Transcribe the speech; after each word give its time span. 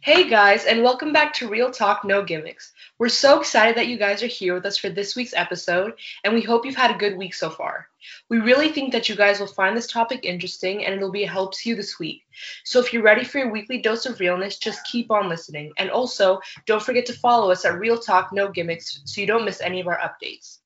Hey 0.07 0.29
guys, 0.31 0.67
and 0.67 0.85
welcome 0.85 1.13
back 1.13 1.33
to 1.35 1.49
Real 1.49 1.73
Talk 1.73 2.05
No 2.05 2.23
Gimmicks. 2.23 2.73
We're 2.97 3.09
so 3.09 3.41
excited 3.41 3.77
that 3.77 3.89
you 3.89 3.99
guys 3.99 4.23
are 4.23 4.29
here 4.29 4.55
with 4.55 4.65
us 4.65 4.79
for 4.79 4.89
this 4.89 5.17
week's 5.17 5.35
episode, 5.35 5.95
and 6.23 6.33
we 6.33 6.43
hope 6.43 6.65
you've 6.65 6.77
had 6.77 6.95
a 6.95 6.99
good 6.99 7.19
week 7.19 7.35
so 7.35 7.51
far. 7.51 7.89
We 8.29 8.39
really 8.39 8.69
think 8.69 8.93
that 8.93 9.09
you 9.09 9.17
guys 9.17 9.41
will 9.41 9.49
find 9.49 9.77
this 9.77 9.89
topic 9.89 10.21
interesting 10.25 10.85
and 10.85 10.95
it'll 10.95 11.11
be 11.11 11.25
a 11.25 11.29
help 11.29 11.55
to 11.55 11.69
you 11.69 11.75
this 11.75 11.99
week. 11.99 12.23
So 12.63 12.79
if 12.79 12.93
you're 12.93 13.03
ready 13.03 13.25
for 13.25 13.39
your 13.39 13.51
weekly 13.51 13.83
dose 13.83 14.07
of 14.07 14.21
realness, 14.21 14.59
just 14.59 14.87
keep 14.87 15.11
on 15.11 15.29
listening. 15.29 15.73
And 15.77 15.91
also, 15.91 16.39
don't 16.67 16.85
forget 16.85 17.07
to 17.07 17.13
follow 17.13 17.51
us 17.51 17.65
at 17.65 17.81
Real 17.81 17.99
Talk 17.99 18.33
No 18.33 18.49
Gimmicks 18.49 19.01
so 19.07 19.21
you 19.21 19.27
don't 19.27 19.45
miss 19.45 19.61
any 19.61 19.81
of 19.81 19.89
our 19.89 19.99
updates. 19.99 20.59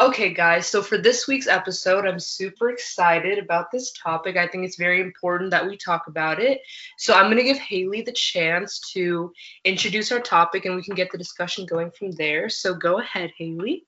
Okay, 0.00 0.32
guys, 0.32 0.66
so 0.66 0.82
for 0.82 0.96
this 0.96 1.28
week's 1.28 1.46
episode, 1.46 2.06
I'm 2.06 2.18
super 2.18 2.70
excited 2.70 3.38
about 3.38 3.70
this 3.70 3.92
topic. 3.92 4.36
I 4.38 4.46
think 4.46 4.64
it's 4.64 4.78
very 4.78 5.00
important 5.00 5.50
that 5.50 5.66
we 5.66 5.76
talk 5.76 6.06
about 6.06 6.40
it. 6.40 6.62
So 6.96 7.12
I'm 7.12 7.26
going 7.26 7.36
to 7.36 7.44
give 7.44 7.58
Haley 7.58 8.00
the 8.00 8.12
chance 8.12 8.80
to 8.94 9.32
introduce 9.64 10.10
our 10.10 10.18
topic 10.18 10.64
and 10.64 10.74
we 10.74 10.82
can 10.82 10.94
get 10.94 11.12
the 11.12 11.18
discussion 11.18 11.66
going 11.66 11.90
from 11.90 12.10
there. 12.12 12.48
So 12.48 12.74
go 12.74 13.00
ahead, 13.00 13.32
Haley. 13.36 13.86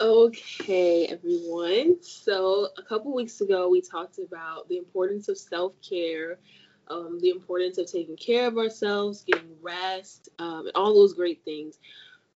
Okay, 0.00 1.06
everyone. 1.06 2.02
So 2.02 2.68
a 2.78 2.82
couple 2.82 3.14
weeks 3.14 3.40
ago, 3.42 3.68
we 3.68 3.82
talked 3.82 4.18
about 4.18 4.68
the 4.68 4.78
importance 4.78 5.28
of 5.28 5.36
self 5.36 5.74
care, 5.88 6.38
um, 6.88 7.18
the 7.20 7.30
importance 7.30 7.76
of 7.76 7.90
taking 7.90 8.16
care 8.16 8.48
of 8.48 8.56
ourselves, 8.56 9.22
getting 9.22 9.54
rest, 9.62 10.30
um, 10.38 10.66
and 10.66 10.72
all 10.74 10.94
those 10.94 11.12
great 11.12 11.44
things. 11.44 11.78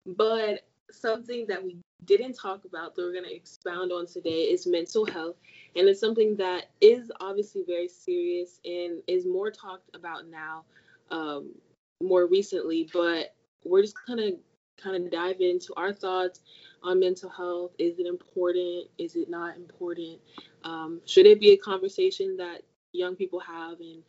But 0.05 0.67
something 0.91 1.47
that 1.47 1.63
we 1.63 1.77
didn't 2.05 2.33
talk 2.33 2.65
about 2.65 2.95
that 2.95 3.01
we're 3.01 3.11
going 3.11 3.25
to 3.25 3.35
expound 3.35 3.91
on 3.91 4.07
today 4.07 4.43
is 4.43 4.67
mental 4.67 5.05
health. 5.05 5.35
And 5.75 5.87
it's 5.87 5.99
something 5.99 6.35
that 6.37 6.65
is 6.81 7.11
obviously 7.19 7.63
very 7.65 7.87
serious 7.87 8.59
and 8.65 9.01
is 9.07 9.25
more 9.25 9.51
talked 9.51 9.95
about 9.95 10.27
now, 10.27 10.63
um, 11.11 11.53
more 12.01 12.27
recently. 12.27 12.89
But 12.93 13.35
we're 13.63 13.81
just 13.81 13.97
going 14.05 14.19
to 14.19 14.37
kind 14.81 14.95
of 14.95 15.11
dive 15.11 15.41
into 15.41 15.73
our 15.75 15.91
thoughts 15.91 16.41
on 16.83 16.99
mental 16.99 17.29
health. 17.29 17.71
Is 17.79 17.99
it 17.99 18.05
important? 18.05 18.87
Is 18.97 19.15
it 19.15 19.29
not 19.29 19.55
important? 19.55 20.19
Um, 20.63 21.01
should 21.05 21.25
it 21.25 21.39
be 21.39 21.51
a 21.51 21.57
conversation 21.57 22.37
that 22.37 22.61
young 22.93 23.15
people 23.15 23.39
have? 23.39 23.79
And 23.79 24.03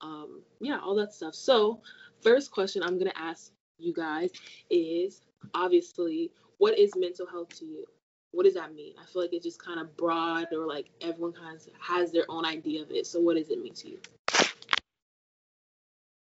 um, 0.00 0.42
yeah, 0.60 0.78
all 0.82 0.94
that 0.96 1.12
stuff. 1.12 1.34
So, 1.34 1.80
first 2.22 2.50
question 2.50 2.82
I'm 2.82 2.98
going 2.98 3.10
to 3.10 3.18
ask 3.18 3.50
you 3.78 3.92
guys 3.92 4.30
is 4.70 5.22
obviously, 5.54 6.30
what 6.58 6.78
is 6.78 6.92
mental 6.96 7.26
health 7.26 7.58
to 7.58 7.64
you? 7.64 7.84
What 8.32 8.44
does 8.44 8.54
that 8.54 8.74
mean? 8.74 8.94
I 9.00 9.06
feel 9.06 9.22
like 9.22 9.32
it's 9.32 9.44
just 9.44 9.62
kind 9.62 9.80
of 9.80 9.96
broad 9.96 10.48
or 10.52 10.66
like 10.66 10.90
everyone 11.00 11.32
kind 11.32 11.56
of 11.56 11.62
has 11.80 12.12
their 12.12 12.24
own 12.28 12.44
idea 12.44 12.82
of 12.82 12.90
it. 12.90 13.06
So 13.06 13.20
what 13.20 13.36
does 13.36 13.50
it 13.50 13.62
mean 13.62 13.74
to 13.74 13.88
you? 13.88 13.98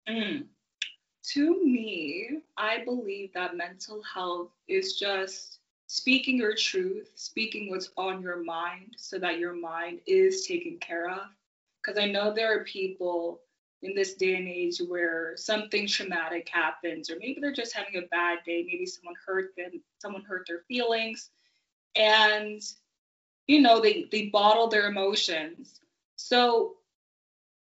Mm. 0.09 0.45
To 1.33 1.65
me, 1.65 2.41
I 2.57 2.85
believe 2.85 3.33
that 3.35 3.57
mental 3.57 4.03
health 4.03 4.51
is 4.69 4.99
just 4.99 5.59
speaking 5.89 6.37
your 6.37 6.55
truth, 6.55 7.11
speaking 7.15 7.71
what's 7.71 7.91
on 7.97 8.23
your 8.23 8.43
mind 8.43 8.95
so 8.97 9.19
that 9.19 9.39
your 9.39 9.55
mind 9.55 10.01
is 10.07 10.47
taken 10.47 10.79
care 10.79 11.11
of. 11.11 11.29
Because 11.83 11.99
I 11.99 12.07
know 12.07 12.33
there 12.33 12.53
are 12.53 12.65
people 12.65 13.41
in 13.87 13.95
this 13.95 14.15
day 14.15 14.35
and 14.35 14.49
age 14.49 14.79
where 14.89 15.35
something 15.37 15.87
traumatic 15.87 16.49
happens 16.49 17.09
or 17.11 17.17
maybe 17.21 17.39
they're 17.41 17.53
just 17.53 17.75
having 17.75 17.97
a 17.97 18.07
bad 18.09 18.39
day 18.45 18.65
maybe 18.67 18.85
someone 18.85 19.15
hurt 19.27 19.55
them 19.57 19.71
someone 19.99 20.23
hurt 20.23 20.47
their 20.47 20.63
feelings 20.69 21.31
and 21.97 22.63
you 23.47 23.61
know 23.61 23.81
they 23.81 24.07
they 24.11 24.27
bottle 24.27 24.69
their 24.69 24.89
emotions. 24.89 25.81
So 26.17 26.75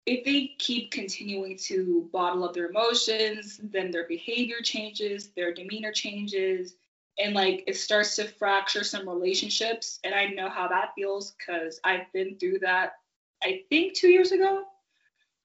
if 0.07 0.25
they 0.25 0.55
keep 0.59 0.91
continuing 0.91 1.57
to 1.57 2.09
bottle 2.13 2.45
up 2.45 2.55
their 2.55 2.69
emotions 2.69 3.61
then 3.63 3.91
their 3.91 4.07
behavior 4.07 4.61
changes 4.63 5.31
their 5.37 5.53
demeanor 5.53 5.93
changes 5.93 6.77
and 7.19 7.35
like 7.35 7.65
it 7.67 7.77
starts 7.77 8.15
to 8.17 8.25
fracture 8.25 8.85
some 8.85 9.09
relationships 9.09 9.99
and 10.05 10.15
i 10.15 10.27
know 10.27 10.49
how 10.49 10.69
that 10.69 10.93
feels 10.95 11.33
because 11.33 11.81
i've 11.83 12.13
been 12.13 12.39
through 12.39 12.61
that 12.61 12.93
i 13.43 13.63
think 13.69 13.95
two 13.95 14.09
years 14.09 14.31
ago 14.31 14.63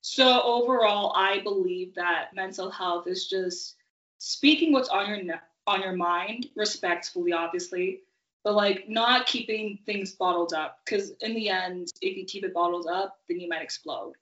so 0.02 0.42
overall, 0.42 1.14
I 1.16 1.42
believe 1.42 1.94
that 1.96 2.34
mental 2.34 2.70
health 2.70 3.08
is 3.08 3.28
just 3.28 3.76
speaking 4.18 4.72
what's 4.74 4.90
on 4.90 5.10
your 5.10 5.42
on 5.68 5.82
your 5.82 5.96
mind, 5.96 6.48
respectfully, 6.56 7.34
obviously, 7.34 8.02
but 8.44 8.56
like 8.56 8.90
not 8.90 9.28
keeping 9.28 9.78
things 9.86 10.14
bottled 10.14 10.54
up. 10.54 10.80
Because 10.84 11.12
in 11.22 11.36
the 11.36 11.50
end, 11.50 11.90
if 12.02 12.18
you 12.18 12.26
keep 12.26 12.44
it 12.44 12.54
bottled 12.54 12.88
up, 12.88 13.20
then 13.30 13.40
you 13.40 13.48
might 13.48 13.62
explode. 13.62 14.14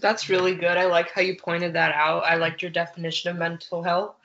That's 0.00 0.28
really 0.28 0.54
good. 0.54 0.76
I 0.76 0.86
like 0.86 1.12
how 1.12 1.20
you 1.20 1.36
pointed 1.36 1.74
that 1.74 1.94
out. 1.94 2.24
I 2.24 2.36
liked 2.36 2.62
your 2.62 2.70
definition 2.70 3.30
of 3.30 3.36
mental 3.36 3.82
health. 3.82 4.16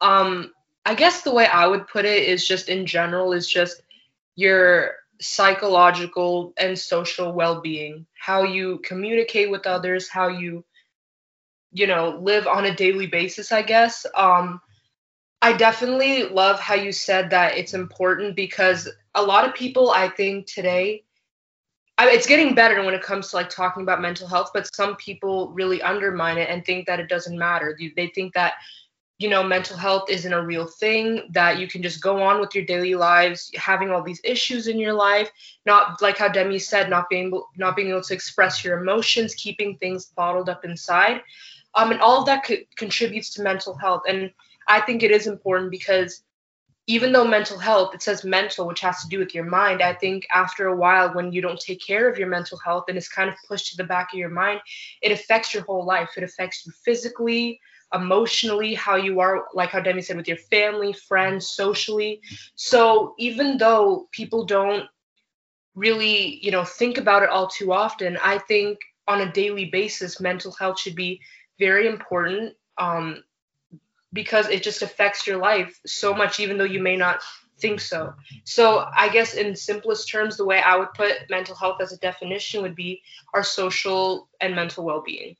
Um, 0.00 0.52
I 0.86 0.94
guess 0.94 1.22
the 1.22 1.34
way 1.34 1.46
I 1.46 1.66
would 1.66 1.88
put 1.88 2.04
it 2.04 2.22
is 2.24 2.46
just 2.46 2.68
in 2.68 2.86
general 2.86 3.32
is 3.32 3.48
just 3.48 3.82
your 4.36 4.94
psychological 5.20 6.52
and 6.56 6.78
social 6.78 7.32
well-being 7.32 8.06
how 8.20 8.42
you 8.42 8.78
communicate 8.84 9.50
with 9.50 9.66
others 9.66 10.08
how 10.08 10.28
you 10.28 10.64
you 11.72 11.86
know 11.86 12.18
live 12.20 12.46
on 12.46 12.64
a 12.64 12.74
daily 12.74 13.06
basis 13.06 13.52
i 13.52 13.62
guess. 13.62 14.06
Um 14.16 14.60
i 15.40 15.52
definitely 15.52 16.24
love 16.24 16.58
how 16.58 16.74
you 16.74 16.92
said 16.92 17.30
that 17.30 17.56
it's 17.56 17.74
important 17.74 18.34
because 18.34 18.88
a 19.14 19.22
lot 19.22 19.46
of 19.48 19.54
people 19.54 19.90
i 19.90 20.08
think 20.08 20.46
today 20.46 21.04
I, 21.96 22.10
it's 22.10 22.26
getting 22.26 22.56
better 22.56 22.82
when 22.82 22.94
it 22.94 23.02
comes 23.02 23.30
to 23.30 23.36
like 23.36 23.50
talking 23.50 23.84
about 23.84 24.00
mental 24.00 24.26
health 24.26 24.50
but 24.52 24.74
some 24.74 24.96
people 24.96 25.52
really 25.52 25.80
undermine 25.80 26.38
it 26.38 26.50
and 26.50 26.64
think 26.64 26.86
that 26.86 26.98
it 26.98 27.08
doesn't 27.08 27.38
matter. 27.38 27.78
They 27.96 28.08
think 28.08 28.34
that 28.34 28.54
you 29.18 29.28
know 29.28 29.42
mental 29.42 29.76
health 29.76 30.04
isn't 30.10 30.32
a 30.32 30.44
real 30.44 30.66
thing 30.66 31.28
that 31.32 31.58
you 31.58 31.66
can 31.68 31.82
just 31.82 32.02
go 32.02 32.22
on 32.22 32.40
with 32.40 32.54
your 32.54 32.64
daily 32.64 32.94
lives 32.94 33.50
having 33.54 33.90
all 33.90 34.02
these 34.02 34.20
issues 34.24 34.66
in 34.66 34.78
your 34.78 34.92
life 34.92 35.30
not 35.66 36.00
like 36.02 36.18
how 36.18 36.28
demi 36.28 36.58
said 36.58 36.90
not 36.90 37.08
being 37.08 37.26
able 37.28 37.48
not 37.56 37.76
being 37.76 37.90
able 37.90 38.02
to 38.02 38.14
express 38.14 38.64
your 38.64 38.78
emotions 38.80 39.34
keeping 39.34 39.76
things 39.76 40.06
bottled 40.16 40.48
up 40.48 40.64
inside 40.64 41.20
um, 41.74 41.90
and 41.92 42.00
all 42.00 42.20
of 42.20 42.26
that 42.26 42.44
co- 42.44 42.56
contributes 42.76 43.30
to 43.34 43.42
mental 43.42 43.74
health. 43.76 44.02
And 44.08 44.30
i 44.68 44.80
think 44.80 45.02
it 45.02 45.10
is 45.10 45.26
important 45.26 45.70
because 45.70 46.22
even 46.86 47.12
though 47.12 47.24
mental 47.26 47.58
health 47.58 47.94
it 47.94 48.02
says 48.02 48.24
mental 48.24 48.66
which 48.66 48.80
has 48.80 49.02
to 49.02 49.08
do 49.08 49.18
with 49.18 49.34
your 49.34 49.44
mind 49.44 49.82
i 49.82 49.92
think 49.92 50.26
after 50.32 50.66
a 50.66 50.76
while 50.76 51.12
when 51.14 51.32
you 51.32 51.40
don't 51.40 51.60
take 51.60 51.84
care 51.84 52.08
of 52.08 52.18
your 52.18 52.28
mental 52.28 52.58
health 52.64 52.84
and 52.88 52.96
it's 52.96 53.08
kind 53.08 53.28
of 53.28 53.34
pushed 53.48 53.70
to 53.70 53.76
the 53.76 53.84
back 53.84 54.08
of 54.12 54.18
your 54.18 54.30
mind 54.30 54.60
it 55.02 55.12
affects 55.12 55.52
your 55.54 55.62
whole 55.64 55.84
life. 55.84 56.10
It 56.16 56.22
affects 56.24 56.64
you 56.66 56.72
physically 56.84 57.60
emotionally, 57.94 58.74
how 58.74 58.96
you 58.96 59.20
are, 59.20 59.46
like 59.54 59.70
how 59.70 59.80
Demi 59.80 60.02
said, 60.02 60.16
with 60.16 60.28
your 60.28 60.36
family, 60.36 60.92
friends, 60.92 61.48
socially. 61.48 62.20
So 62.56 63.14
even 63.18 63.56
though 63.58 64.08
people 64.12 64.44
don't 64.44 64.86
really, 65.74 66.38
you 66.44 66.50
know, 66.50 66.64
think 66.64 66.98
about 66.98 67.22
it 67.22 67.30
all 67.30 67.48
too 67.48 67.72
often, 67.72 68.16
I 68.22 68.38
think 68.38 68.78
on 69.06 69.20
a 69.20 69.32
daily 69.32 69.66
basis, 69.66 70.20
mental 70.20 70.52
health 70.52 70.80
should 70.80 70.94
be 70.96 71.20
very 71.58 71.86
important 71.86 72.54
um, 72.78 73.22
because 74.12 74.48
it 74.48 74.62
just 74.62 74.82
affects 74.82 75.26
your 75.26 75.38
life 75.38 75.78
so 75.86 76.14
much, 76.14 76.40
even 76.40 76.58
though 76.58 76.64
you 76.64 76.82
may 76.82 76.96
not 76.96 77.20
think 77.58 77.80
so. 77.80 78.12
So 78.44 78.84
I 78.96 79.08
guess 79.08 79.34
in 79.34 79.54
simplest 79.54 80.08
terms, 80.08 80.36
the 80.36 80.44
way 80.44 80.60
I 80.60 80.76
would 80.76 80.92
put 80.94 81.12
mental 81.30 81.54
health 81.54 81.80
as 81.80 81.92
a 81.92 81.98
definition 81.98 82.62
would 82.62 82.74
be 82.74 83.02
our 83.32 83.44
social 83.44 84.28
and 84.40 84.54
mental 84.54 84.84
well-being. 84.84 85.36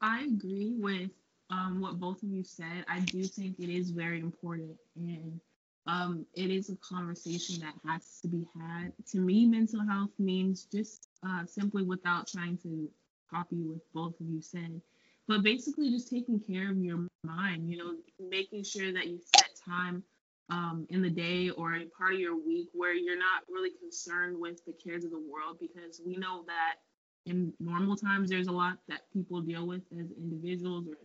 I 0.00 0.22
agree 0.24 0.74
with 0.78 1.10
um, 1.50 1.80
what 1.80 1.98
both 1.98 2.22
of 2.22 2.30
you 2.30 2.44
said. 2.44 2.84
I 2.88 3.00
do 3.00 3.22
think 3.24 3.58
it 3.58 3.68
is 3.68 3.90
very 3.90 4.20
important, 4.20 4.76
and 4.96 5.40
um, 5.86 6.26
it 6.34 6.50
is 6.50 6.70
a 6.70 6.76
conversation 6.76 7.60
that 7.60 7.74
has 7.86 8.20
to 8.22 8.28
be 8.28 8.46
had. 8.54 8.92
To 9.10 9.18
me, 9.18 9.46
mental 9.46 9.80
health 9.86 10.12
means 10.18 10.64
just 10.64 11.08
uh, 11.26 11.44
simply 11.46 11.82
without 11.82 12.28
trying 12.28 12.56
to 12.58 12.90
copy 13.30 13.56
what 13.56 13.80
both 13.92 14.20
of 14.20 14.26
you 14.28 14.40
said, 14.40 14.80
but 15.28 15.42
basically 15.42 15.90
just 15.90 16.08
taking 16.08 16.40
care 16.40 16.70
of 16.70 16.78
your 16.78 17.06
mind. 17.24 17.70
You 17.70 17.78
know, 17.78 17.94
making 18.28 18.64
sure 18.64 18.92
that 18.92 19.08
you 19.08 19.20
set 19.36 19.50
time 19.64 20.02
um, 20.50 20.86
in 20.90 21.02
the 21.02 21.10
day 21.10 21.50
or 21.50 21.74
a 21.74 21.86
part 21.86 22.14
of 22.14 22.20
your 22.20 22.36
week 22.36 22.68
where 22.72 22.94
you're 22.94 23.18
not 23.18 23.42
really 23.48 23.70
concerned 23.80 24.38
with 24.38 24.64
the 24.64 24.72
cares 24.72 25.04
of 25.04 25.10
the 25.10 25.18
world 25.18 25.58
because 25.60 26.00
we 26.04 26.16
know 26.16 26.44
that 26.46 26.76
in 27.26 27.52
normal 27.60 27.96
times 27.96 28.30
there's 28.30 28.48
a 28.48 28.52
lot 28.52 28.78
that 28.88 29.02
people 29.12 29.40
deal 29.40 29.66
with 29.66 29.82
as 29.98 30.06
individuals 30.16 30.86
or 30.88 30.96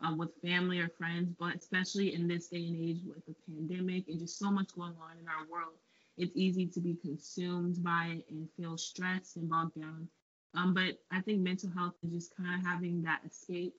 um, 0.00 0.16
with 0.16 0.30
family 0.42 0.78
or 0.78 0.88
friends, 0.88 1.34
but 1.38 1.56
especially 1.56 2.14
in 2.14 2.28
this 2.28 2.48
day 2.48 2.66
and 2.66 2.76
age 2.76 3.00
with 3.04 3.24
the 3.26 3.34
pandemic 3.46 4.08
and 4.08 4.20
just 4.20 4.38
so 4.38 4.50
much 4.50 4.74
going 4.76 4.94
on 5.02 5.18
in 5.20 5.26
our 5.26 5.46
world, 5.50 5.74
it's 6.16 6.36
easy 6.36 6.66
to 6.66 6.80
be 6.80 6.94
consumed 6.94 7.82
by 7.82 8.18
it 8.18 8.24
and 8.30 8.48
feel 8.56 8.76
stressed 8.76 9.36
and 9.36 9.48
bogged 9.48 9.80
down. 9.80 10.08
Um, 10.54 10.72
but 10.72 10.98
I 11.10 11.20
think 11.20 11.40
mental 11.40 11.70
health 11.76 11.94
is 12.04 12.12
just 12.12 12.36
kind 12.36 12.54
of 12.54 12.66
having 12.66 13.02
that 13.02 13.20
escape 13.26 13.74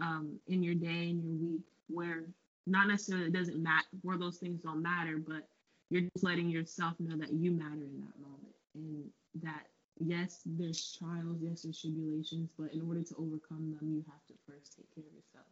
um, 0.00 0.38
in 0.46 0.62
your 0.62 0.74
day 0.74 1.10
and 1.10 1.22
your 1.22 1.50
week 1.50 1.62
where 1.88 2.24
not 2.66 2.88
necessarily 2.88 3.26
it 3.26 3.32
doesn't 3.32 3.62
matter 3.62 3.86
where 4.02 4.18
those 4.18 4.38
things 4.38 4.60
don't 4.62 4.82
matter, 4.82 5.18
but 5.18 5.48
you're 5.90 6.02
just 6.02 6.22
letting 6.22 6.50
yourself 6.50 6.94
know 6.98 7.16
that 7.16 7.32
you 7.32 7.50
matter 7.50 7.74
in 7.74 8.00
that 8.00 8.20
moment 8.20 8.54
and 8.74 9.04
that 9.42 9.66
yes, 10.00 10.42
there's 10.44 10.96
trials, 10.98 11.38
yes, 11.40 11.62
there's 11.62 11.80
tribulations, 11.80 12.52
but 12.58 12.72
in 12.72 12.82
order 12.82 13.02
to 13.02 13.14
overcome 13.16 13.74
them, 13.78 13.92
you 13.94 14.04
have 14.10 14.24
to 14.28 14.34
first 14.46 14.76
take 14.76 14.92
care 14.94 15.04
of 15.04 15.14
yourself. 15.14 15.46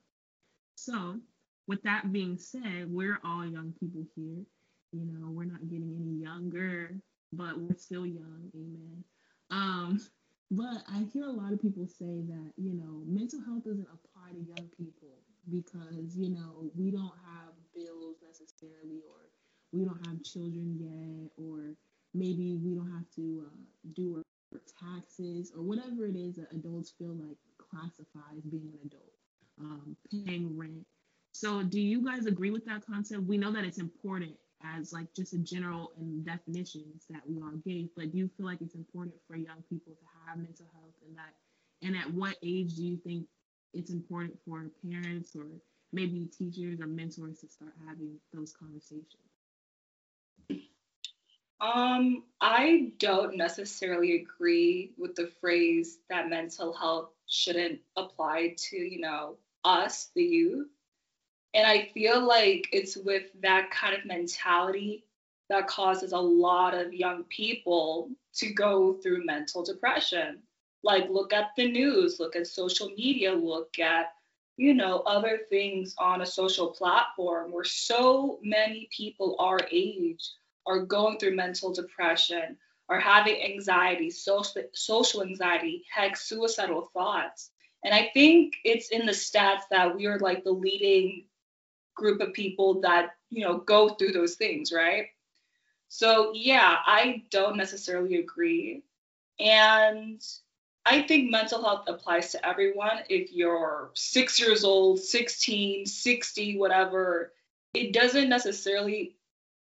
So, 0.76 1.20
with 1.66 1.82
that 1.82 2.12
being 2.12 2.38
said, 2.38 2.90
we're 2.92 3.18
all 3.24 3.44
young 3.44 3.72
people 3.80 4.06
here. 4.14 4.44
You 4.92 5.04
know, 5.04 5.30
we're 5.30 5.44
not 5.44 5.68
getting 5.68 5.96
any 6.00 6.22
younger, 6.22 6.94
but 7.32 7.58
we're 7.58 7.76
still 7.76 8.06
young. 8.06 8.50
Amen. 8.54 9.04
Um, 9.50 10.00
but 10.50 10.84
I 10.88 11.06
hear 11.12 11.24
a 11.24 11.32
lot 11.32 11.52
of 11.52 11.60
people 11.60 11.86
say 11.88 12.22
that, 12.28 12.52
you 12.56 12.72
know, 12.72 13.02
mental 13.06 13.40
health 13.44 13.64
doesn't 13.64 13.88
apply 13.92 14.30
to 14.30 14.38
young 14.38 14.68
people 14.78 15.18
because, 15.50 16.16
you 16.16 16.30
know, 16.30 16.70
we 16.76 16.90
don't 16.90 17.14
have 17.26 17.52
bills 17.74 18.16
necessarily, 18.22 19.02
or 19.10 19.26
we 19.72 19.84
don't 19.84 20.06
have 20.06 20.22
children 20.22 20.78
yet, 20.78 21.30
or 21.36 21.74
maybe 22.14 22.58
we 22.62 22.74
don't 22.74 22.90
have 22.92 23.10
to 23.16 23.46
uh, 23.46 23.56
do 23.94 24.16
our 24.16 24.22
taxes, 24.80 25.52
or 25.56 25.62
whatever 25.62 26.06
it 26.06 26.16
is 26.16 26.36
that 26.36 26.52
adults 26.52 26.92
feel 26.98 27.14
like 27.14 27.36
classifies 27.58 28.42
being 28.50 28.72
an 28.72 28.86
adult, 28.86 29.12
um, 29.60 29.96
paying 30.10 30.56
rent. 30.56 30.86
So, 31.32 31.62
do 31.62 31.80
you 31.80 32.04
guys 32.04 32.26
agree 32.26 32.50
with 32.50 32.64
that 32.66 32.86
concept? 32.86 33.24
We 33.24 33.38
know 33.38 33.52
that 33.52 33.64
it's 33.64 33.78
important 33.78 34.36
as 34.62 34.92
like 34.92 35.12
just 35.14 35.34
a 35.34 35.38
general 35.38 35.92
and 35.98 36.24
definitions 36.24 37.04
that 37.10 37.22
we 37.28 37.40
all 37.42 37.56
gave, 37.64 37.88
but 37.96 38.10
do 38.12 38.18
you 38.18 38.30
feel 38.36 38.46
like 38.46 38.62
it's 38.62 38.74
important 38.74 39.16
for 39.26 39.36
young 39.36 39.62
people 39.68 39.92
to 39.92 40.06
have 40.26 40.38
mental 40.38 40.66
health 40.74 40.94
and 41.06 41.16
that 41.16 41.34
and 41.82 41.96
at 41.96 42.12
what 42.12 42.36
age 42.42 42.74
do 42.76 42.84
you 42.84 42.96
think 42.96 43.26
it's 43.74 43.90
important 43.90 44.34
for 44.44 44.70
parents 44.90 45.36
or 45.36 45.46
maybe 45.92 46.26
teachers 46.26 46.80
or 46.80 46.86
mentors 46.86 47.40
to 47.40 47.48
start 47.48 47.72
having 47.86 48.18
those 48.32 48.54
conversations? 48.58 49.35
Um, 51.60 52.24
I 52.40 52.92
don't 52.98 53.36
necessarily 53.36 54.16
agree 54.22 54.92
with 54.98 55.14
the 55.14 55.30
phrase 55.40 55.98
that 56.10 56.28
mental 56.28 56.72
health 56.72 57.10
shouldn't 57.26 57.80
apply 57.96 58.54
to, 58.56 58.76
you 58.76 59.00
know, 59.00 59.36
us, 59.64 60.10
the 60.14 60.22
youth. 60.22 60.68
And 61.54 61.66
I 61.66 61.90
feel 61.94 62.20
like 62.20 62.68
it's 62.72 62.96
with 62.96 63.24
that 63.40 63.70
kind 63.70 63.94
of 63.94 64.04
mentality 64.04 65.04
that 65.48 65.66
causes 65.66 66.12
a 66.12 66.18
lot 66.18 66.74
of 66.74 66.92
young 66.92 67.24
people 67.24 68.10
to 68.34 68.52
go 68.52 68.94
through 68.94 69.24
mental 69.24 69.64
depression. 69.64 70.42
Like, 70.82 71.08
look 71.08 71.32
at 71.32 71.50
the 71.56 71.70
news, 71.70 72.20
look 72.20 72.36
at 72.36 72.46
social 72.46 72.90
media, 72.90 73.32
look 73.32 73.78
at, 73.78 74.12
you 74.58 74.74
know, 74.74 74.98
other 75.00 75.40
things 75.48 75.94
on 75.98 76.20
a 76.20 76.26
social 76.26 76.68
platform 76.68 77.50
where 77.50 77.64
so 77.64 78.38
many 78.42 78.88
people 78.94 79.36
our 79.38 79.60
age 79.72 80.32
are 80.66 80.80
going 80.80 81.18
through 81.18 81.36
mental 81.36 81.72
depression, 81.72 82.56
are 82.88 83.00
having 83.00 83.42
anxiety, 83.42 84.10
social, 84.10 84.62
social 84.72 85.22
anxiety, 85.22 85.84
heck, 85.92 86.16
suicidal 86.16 86.90
thoughts. 86.92 87.50
And 87.84 87.94
I 87.94 88.10
think 88.12 88.54
it's 88.64 88.88
in 88.88 89.06
the 89.06 89.12
stats 89.12 89.62
that 89.70 89.94
we 89.96 90.06
are 90.06 90.18
like 90.18 90.44
the 90.44 90.52
leading 90.52 91.26
group 91.94 92.20
of 92.20 92.32
people 92.32 92.80
that 92.82 93.16
you 93.30 93.42
know 93.42 93.58
go 93.58 93.88
through 93.88 94.12
those 94.12 94.36
things 94.36 94.72
right? 94.72 95.06
So 95.88 96.32
yeah 96.34 96.76
i 96.84 97.22
don't 97.30 97.56
necessarily 97.56 98.16
agree. 98.16 98.82
And 99.40 100.22
i 100.84 101.02
think 101.02 101.30
mental 101.30 101.62
health 101.62 101.84
applies 101.88 102.32
to 102.32 102.46
everyone. 102.46 102.98
If 103.08 103.32
you're 103.32 103.90
six 103.94 104.38
years 104.38 104.64
old 104.64 105.00
16 105.00 105.86
60 105.86 106.58
whatever 106.58 107.32
it 107.74 107.92
doesn't 107.92 108.28
necessarily 108.28 109.15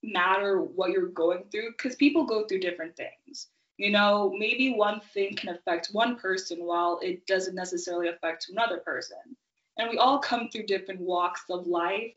matter 0.03 0.61
what 0.61 0.91
you're 0.91 1.07
going 1.07 1.43
through 1.51 1.71
because 1.71 1.95
people 1.95 2.25
go 2.25 2.45
through 2.45 2.59
different 2.59 2.95
things 2.95 3.47
you 3.77 3.89
know 3.89 4.33
maybe 4.37 4.73
one 4.73 4.99
thing 5.13 5.35
can 5.35 5.49
affect 5.49 5.89
one 5.93 6.17
person 6.17 6.59
while 6.63 6.99
it 7.01 7.25
doesn't 7.25 7.55
necessarily 7.55 8.09
affect 8.09 8.49
another 8.49 8.77
person 8.77 9.17
and 9.77 9.89
we 9.89 9.97
all 9.97 10.19
come 10.19 10.49
through 10.49 10.65
different 10.65 11.01
walks 11.01 11.43
of 11.49 11.67
life. 11.67 12.13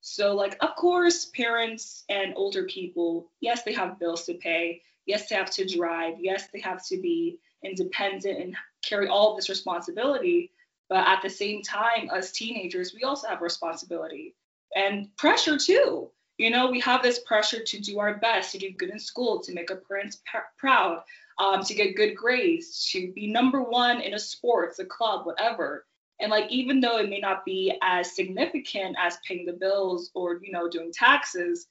So, 0.00 0.34
like, 0.34 0.56
of 0.60 0.76
course, 0.76 1.26
parents 1.26 2.04
and 2.08 2.34
older 2.36 2.64
people, 2.64 3.30
yes, 3.40 3.62
they 3.62 3.72
have 3.72 3.98
bills 3.98 4.24
to 4.26 4.34
pay. 4.34 4.82
Yes, 5.06 5.28
they 5.28 5.36
have 5.36 5.50
to 5.52 5.66
drive. 5.66 6.14
Yes, 6.20 6.48
they 6.52 6.60
have 6.60 6.84
to 6.86 7.00
be 7.00 7.38
independent 7.64 8.40
and 8.40 8.56
carry 8.84 9.08
all 9.08 9.32
of 9.32 9.36
this 9.36 9.48
responsibility. 9.48 10.52
But 10.88 11.06
at 11.06 11.22
the 11.22 11.30
same 11.30 11.62
time, 11.62 12.10
as 12.12 12.32
teenagers, 12.32 12.94
we 12.94 13.02
also 13.02 13.28
have 13.28 13.40
responsibility 13.40 14.34
and 14.74 15.14
pressure 15.16 15.58
too. 15.58 16.10
You 16.38 16.50
know, 16.50 16.70
we 16.70 16.80
have 16.80 17.02
this 17.02 17.20
pressure 17.20 17.62
to 17.62 17.80
do 17.80 17.98
our 17.98 18.16
best, 18.18 18.52
to 18.52 18.58
do 18.58 18.70
good 18.70 18.90
in 18.90 18.98
school, 18.98 19.40
to 19.40 19.54
make 19.54 19.70
our 19.70 19.78
parents 19.78 20.22
proud, 20.58 21.02
um, 21.38 21.62
to 21.62 21.74
get 21.74 21.96
good 21.96 22.14
grades, 22.14 22.88
to 22.92 23.12
be 23.12 23.26
number 23.26 23.62
one 23.62 24.00
in 24.00 24.14
a 24.14 24.18
sports, 24.18 24.78
a 24.78 24.84
club, 24.84 25.24
whatever. 25.26 25.86
And 26.20 26.30
like 26.30 26.50
even 26.50 26.80
though 26.80 26.98
it 26.98 27.08
may 27.08 27.20
not 27.20 27.44
be 27.44 27.76
as 27.82 28.14
significant 28.14 28.96
as 28.98 29.18
paying 29.26 29.46
the 29.46 29.52
bills 29.52 30.10
or 30.14 30.40
you 30.42 30.52
know 30.52 30.68
doing 30.68 30.92
taxes, 30.92 31.66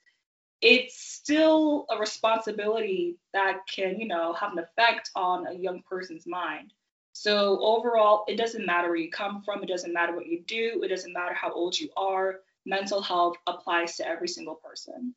it's 0.61 0.99
still 0.99 1.85
a 1.89 1.97
responsibility 1.97 3.17
that 3.33 3.59
can 3.67 3.99
you 3.99 4.07
know 4.07 4.33
have 4.33 4.53
an 4.53 4.59
effect 4.59 5.11
on 5.15 5.47
a 5.47 5.53
young 5.53 5.81
person's 5.89 6.27
mind. 6.27 6.73
So 7.13 7.59
overall, 7.61 8.25
it 8.27 8.35
doesn't 8.35 8.65
matter 8.65 8.89
where 8.89 8.97
you 8.97 9.09
come 9.09 9.41
from, 9.41 9.63
it 9.63 9.69
doesn't 9.69 9.93
matter 9.93 10.15
what 10.15 10.27
you 10.27 10.41
do, 10.41 10.81
it 10.83 10.89
doesn't 10.89 11.13
matter 11.13 11.33
how 11.33 11.51
old 11.51 11.79
you 11.79 11.89
are. 11.95 12.41
Mental 12.65 13.01
health 13.01 13.37
applies 13.47 13.97
to 13.97 14.07
every 14.07 14.27
single 14.27 14.55
person. 14.55 15.13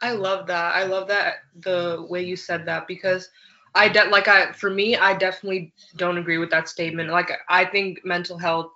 I 0.00 0.12
love 0.12 0.46
that. 0.46 0.74
I 0.74 0.84
love 0.84 1.08
that 1.08 1.34
the 1.60 2.06
way 2.08 2.22
you 2.24 2.36
said 2.36 2.66
that 2.66 2.86
because 2.86 3.28
I 3.74 3.88
de- 3.88 4.08
like 4.10 4.28
I 4.28 4.52
for 4.52 4.70
me 4.70 4.96
I 4.96 5.14
definitely 5.14 5.72
don't 5.96 6.18
agree 6.18 6.38
with 6.38 6.50
that 6.50 6.68
statement. 6.68 7.10
Like 7.10 7.32
I 7.48 7.64
think 7.64 8.04
mental 8.04 8.38
health 8.38 8.70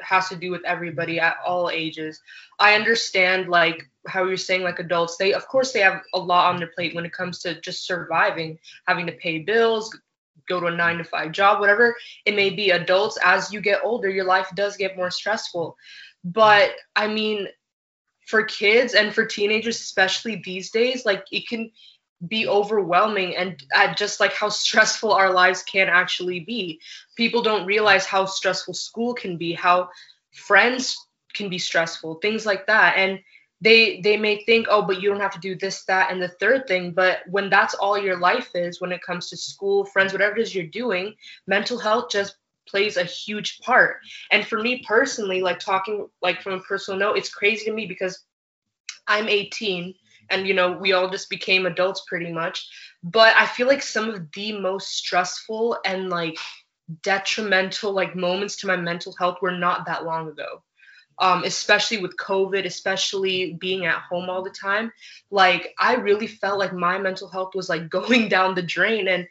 has 0.00 0.28
to 0.28 0.36
do 0.36 0.50
with 0.50 0.64
everybody 0.64 1.20
at 1.20 1.36
all 1.46 1.70
ages. 1.70 2.20
I 2.58 2.74
understand 2.74 3.48
like 3.48 3.88
how 4.06 4.24
you're 4.24 4.36
saying 4.36 4.62
like 4.62 4.78
adults 4.78 5.16
they 5.16 5.32
of 5.32 5.46
course 5.46 5.72
they 5.72 5.80
have 5.80 6.02
a 6.14 6.18
lot 6.18 6.52
on 6.52 6.58
their 6.58 6.72
plate 6.74 6.94
when 6.94 7.06
it 7.06 7.12
comes 7.12 7.38
to 7.40 7.60
just 7.60 7.86
surviving, 7.86 8.58
having 8.86 9.06
to 9.06 9.12
pay 9.12 9.38
bills, 9.40 9.96
go 10.48 10.60
to 10.60 10.66
a 10.66 10.70
9 10.70 10.98
to 10.98 11.04
5 11.04 11.32
job, 11.32 11.60
whatever 11.60 11.96
it 12.24 12.34
may 12.34 12.50
be. 12.50 12.70
Adults 12.70 13.18
as 13.24 13.52
you 13.52 13.60
get 13.60 13.80
older 13.84 14.08
your 14.08 14.24
life 14.24 14.48
does 14.54 14.76
get 14.76 14.96
more 14.96 15.10
stressful. 15.10 15.76
But 16.24 16.72
I 16.96 17.06
mean 17.08 17.48
for 18.26 18.42
kids 18.44 18.94
and 18.94 19.12
for 19.12 19.24
teenagers 19.24 19.80
especially 19.80 20.40
these 20.44 20.70
days 20.70 21.04
like 21.04 21.24
it 21.32 21.48
can 21.48 21.68
be 22.28 22.46
overwhelming 22.46 23.34
and 23.34 23.62
uh, 23.74 23.94
just 23.94 24.20
like 24.20 24.32
how 24.34 24.48
stressful 24.64 25.12
our 25.12 25.32
lives 25.32 25.62
can 25.62 25.88
actually 25.88 26.40
be. 26.40 26.80
People 27.16 27.42
don't 27.42 27.66
realize 27.66 28.06
how 28.06 28.24
stressful 28.24 28.74
school 28.74 29.14
can 29.14 29.36
be, 29.36 29.52
how 29.52 29.88
friends 30.32 30.96
can 31.34 31.48
be 31.48 31.58
stressful, 31.58 32.16
things 32.16 32.44
like 32.44 32.66
that. 32.66 32.96
And 32.96 33.20
they 33.60 34.00
they 34.00 34.16
may 34.16 34.44
think, 34.44 34.66
"Oh, 34.70 34.82
but 34.82 35.00
you 35.00 35.10
don't 35.10 35.20
have 35.20 35.34
to 35.34 35.40
do 35.40 35.54
this, 35.54 35.84
that, 35.84 36.10
and 36.10 36.22
the 36.22 36.28
third 36.28 36.66
thing." 36.66 36.92
But 36.92 37.20
when 37.28 37.50
that's 37.50 37.74
all 37.74 37.98
your 37.98 38.18
life 38.18 38.50
is 38.54 38.80
when 38.80 38.92
it 38.92 39.02
comes 39.02 39.28
to 39.30 39.36
school, 39.36 39.84
friends, 39.84 40.12
whatever 40.12 40.36
it 40.36 40.42
is 40.42 40.54
you're 40.54 40.64
doing, 40.66 41.14
mental 41.46 41.78
health 41.78 42.10
just 42.10 42.36
plays 42.68 42.96
a 42.96 43.04
huge 43.04 43.58
part. 43.60 43.98
And 44.30 44.46
for 44.46 44.60
me 44.60 44.82
personally, 44.86 45.42
like 45.42 45.58
talking 45.58 46.08
like 46.22 46.40
from 46.42 46.54
a 46.54 46.60
personal 46.60 46.98
note, 46.98 47.18
it's 47.18 47.32
crazy 47.32 47.66
to 47.66 47.72
me 47.72 47.86
because 47.86 48.24
I'm 49.06 49.28
18 49.28 49.94
and 50.30 50.46
you 50.46 50.54
know 50.54 50.72
we 50.72 50.92
all 50.92 51.10
just 51.10 51.28
became 51.28 51.66
adults 51.66 52.04
pretty 52.06 52.32
much 52.32 52.68
but 53.02 53.34
i 53.36 53.46
feel 53.46 53.66
like 53.66 53.82
some 53.82 54.08
of 54.08 54.30
the 54.32 54.58
most 54.60 54.88
stressful 54.96 55.76
and 55.84 56.08
like 56.08 56.38
detrimental 57.02 57.92
like 57.92 58.16
moments 58.16 58.56
to 58.56 58.66
my 58.66 58.76
mental 58.76 59.14
health 59.18 59.38
were 59.42 59.56
not 59.56 59.86
that 59.86 60.04
long 60.04 60.28
ago 60.28 60.62
um, 61.20 61.44
especially 61.44 61.98
with 61.98 62.16
covid 62.16 62.64
especially 62.64 63.52
being 63.54 63.86
at 63.86 64.00
home 64.00 64.28
all 64.28 64.42
the 64.42 64.50
time 64.50 64.90
like 65.30 65.74
i 65.78 65.94
really 65.94 66.26
felt 66.26 66.58
like 66.58 66.72
my 66.72 66.98
mental 66.98 67.28
health 67.28 67.54
was 67.54 67.68
like 67.68 67.88
going 67.98 68.28
down 68.28 68.54
the 68.54 68.62
drain. 68.62 69.08
And 69.08 69.28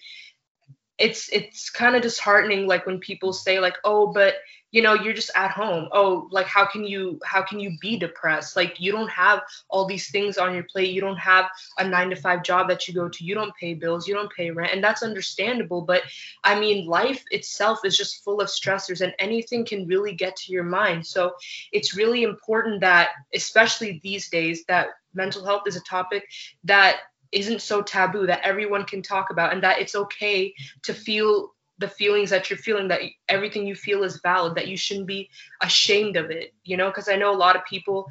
it's 0.97 1.29
it's 1.29 1.69
kind 1.69 1.95
of 1.95 2.01
disheartening 2.01 2.67
like 2.67 2.85
when 2.85 2.99
people 2.99 3.31
say 3.31 3.59
like 3.59 3.77
oh 3.85 4.11
but 4.11 4.35
you 4.71 4.81
know 4.81 4.93
you're 4.93 5.13
just 5.13 5.31
at 5.35 5.51
home. 5.51 5.87
Oh 5.91 6.27
like 6.31 6.45
how 6.45 6.65
can 6.65 6.83
you 6.83 7.19
how 7.23 7.41
can 7.41 7.59
you 7.59 7.77
be 7.81 7.97
depressed? 7.97 8.55
Like 8.55 8.79
you 8.79 8.91
don't 8.91 9.09
have 9.09 9.41
all 9.69 9.85
these 9.85 10.09
things 10.11 10.37
on 10.37 10.53
your 10.53 10.63
plate. 10.63 10.93
You 10.93 11.01
don't 11.01 11.17
have 11.17 11.45
a 11.77 11.87
9 11.87 12.09
to 12.11 12.15
5 12.15 12.43
job 12.43 12.67
that 12.69 12.87
you 12.87 12.93
go 12.93 13.09
to. 13.09 13.23
You 13.23 13.35
don't 13.35 13.55
pay 13.55 13.73
bills. 13.73 14.07
You 14.07 14.13
don't 14.13 14.31
pay 14.31 14.51
rent. 14.51 14.73
And 14.73 14.83
that's 14.83 15.03
understandable. 15.03 15.81
But 15.81 16.03
i 16.43 16.59
mean 16.59 16.87
life 16.87 17.23
itself 17.31 17.79
is 17.83 17.97
just 17.97 18.23
full 18.23 18.41
of 18.41 18.47
stressors 18.47 19.01
and 19.01 19.13
anything 19.19 19.65
can 19.65 19.87
really 19.87 20.13
get 20.13 20.35
to 20.37 20.51
your 20.51 20.63
mind. 20.63 21.05
So 21.05 21.33
it's 21.71 21.95
really 21.95 22.23
important 22.23 22.81
that 22.81 23.09
especially 23.33 23.99
these 24.03 24.29
days 24.29 24.65
that 24.67 24.89
mental 25.13 25.43
health 25.43 25.63
is 25.67 25.75
a 25.75 25.81
topic 25.81 26.23
that 26.63 26.97
isn't 27.31 27.61
so 27.61 27.81
taboo 27.81 28.25
that 28.25 28.41
everyone 28.43 28.85
can 28.85 29.01
talk 29.01 29.29
about 29.29 29.53
and 29.53 29.63
that 29.63 29.79
it's 29.79 29.95
okay 29.95 30.53
to 30.83 30.93
feel 30.93 31.53
the 31.79 31.87
feelings 31.87 32.29
that 32.29 32.49
you're 32.49 32.59
feeling 32.59 32.89
that 32.89 33.01
everything 33.27 33.65
you 33.65 33.75
feel 33.75 34.03
is 34.03 34.19
valid 34.21 34.55
that 34.55 34.67
you 34.67 34.77
shouldn't 34.77 35.07
be 35.07 35.29
ashamed 35.61 36.15
of 36.15 36.29
it 36.29 36.53
you 36.63 36.77
know 36.77 36.87
because 36.87 37.09
i 37.09 37.15
know 37.15 37.33
a 37.33 37.35
lot 37.35 37.55
of 37.55 37.65
people 37.65 38.07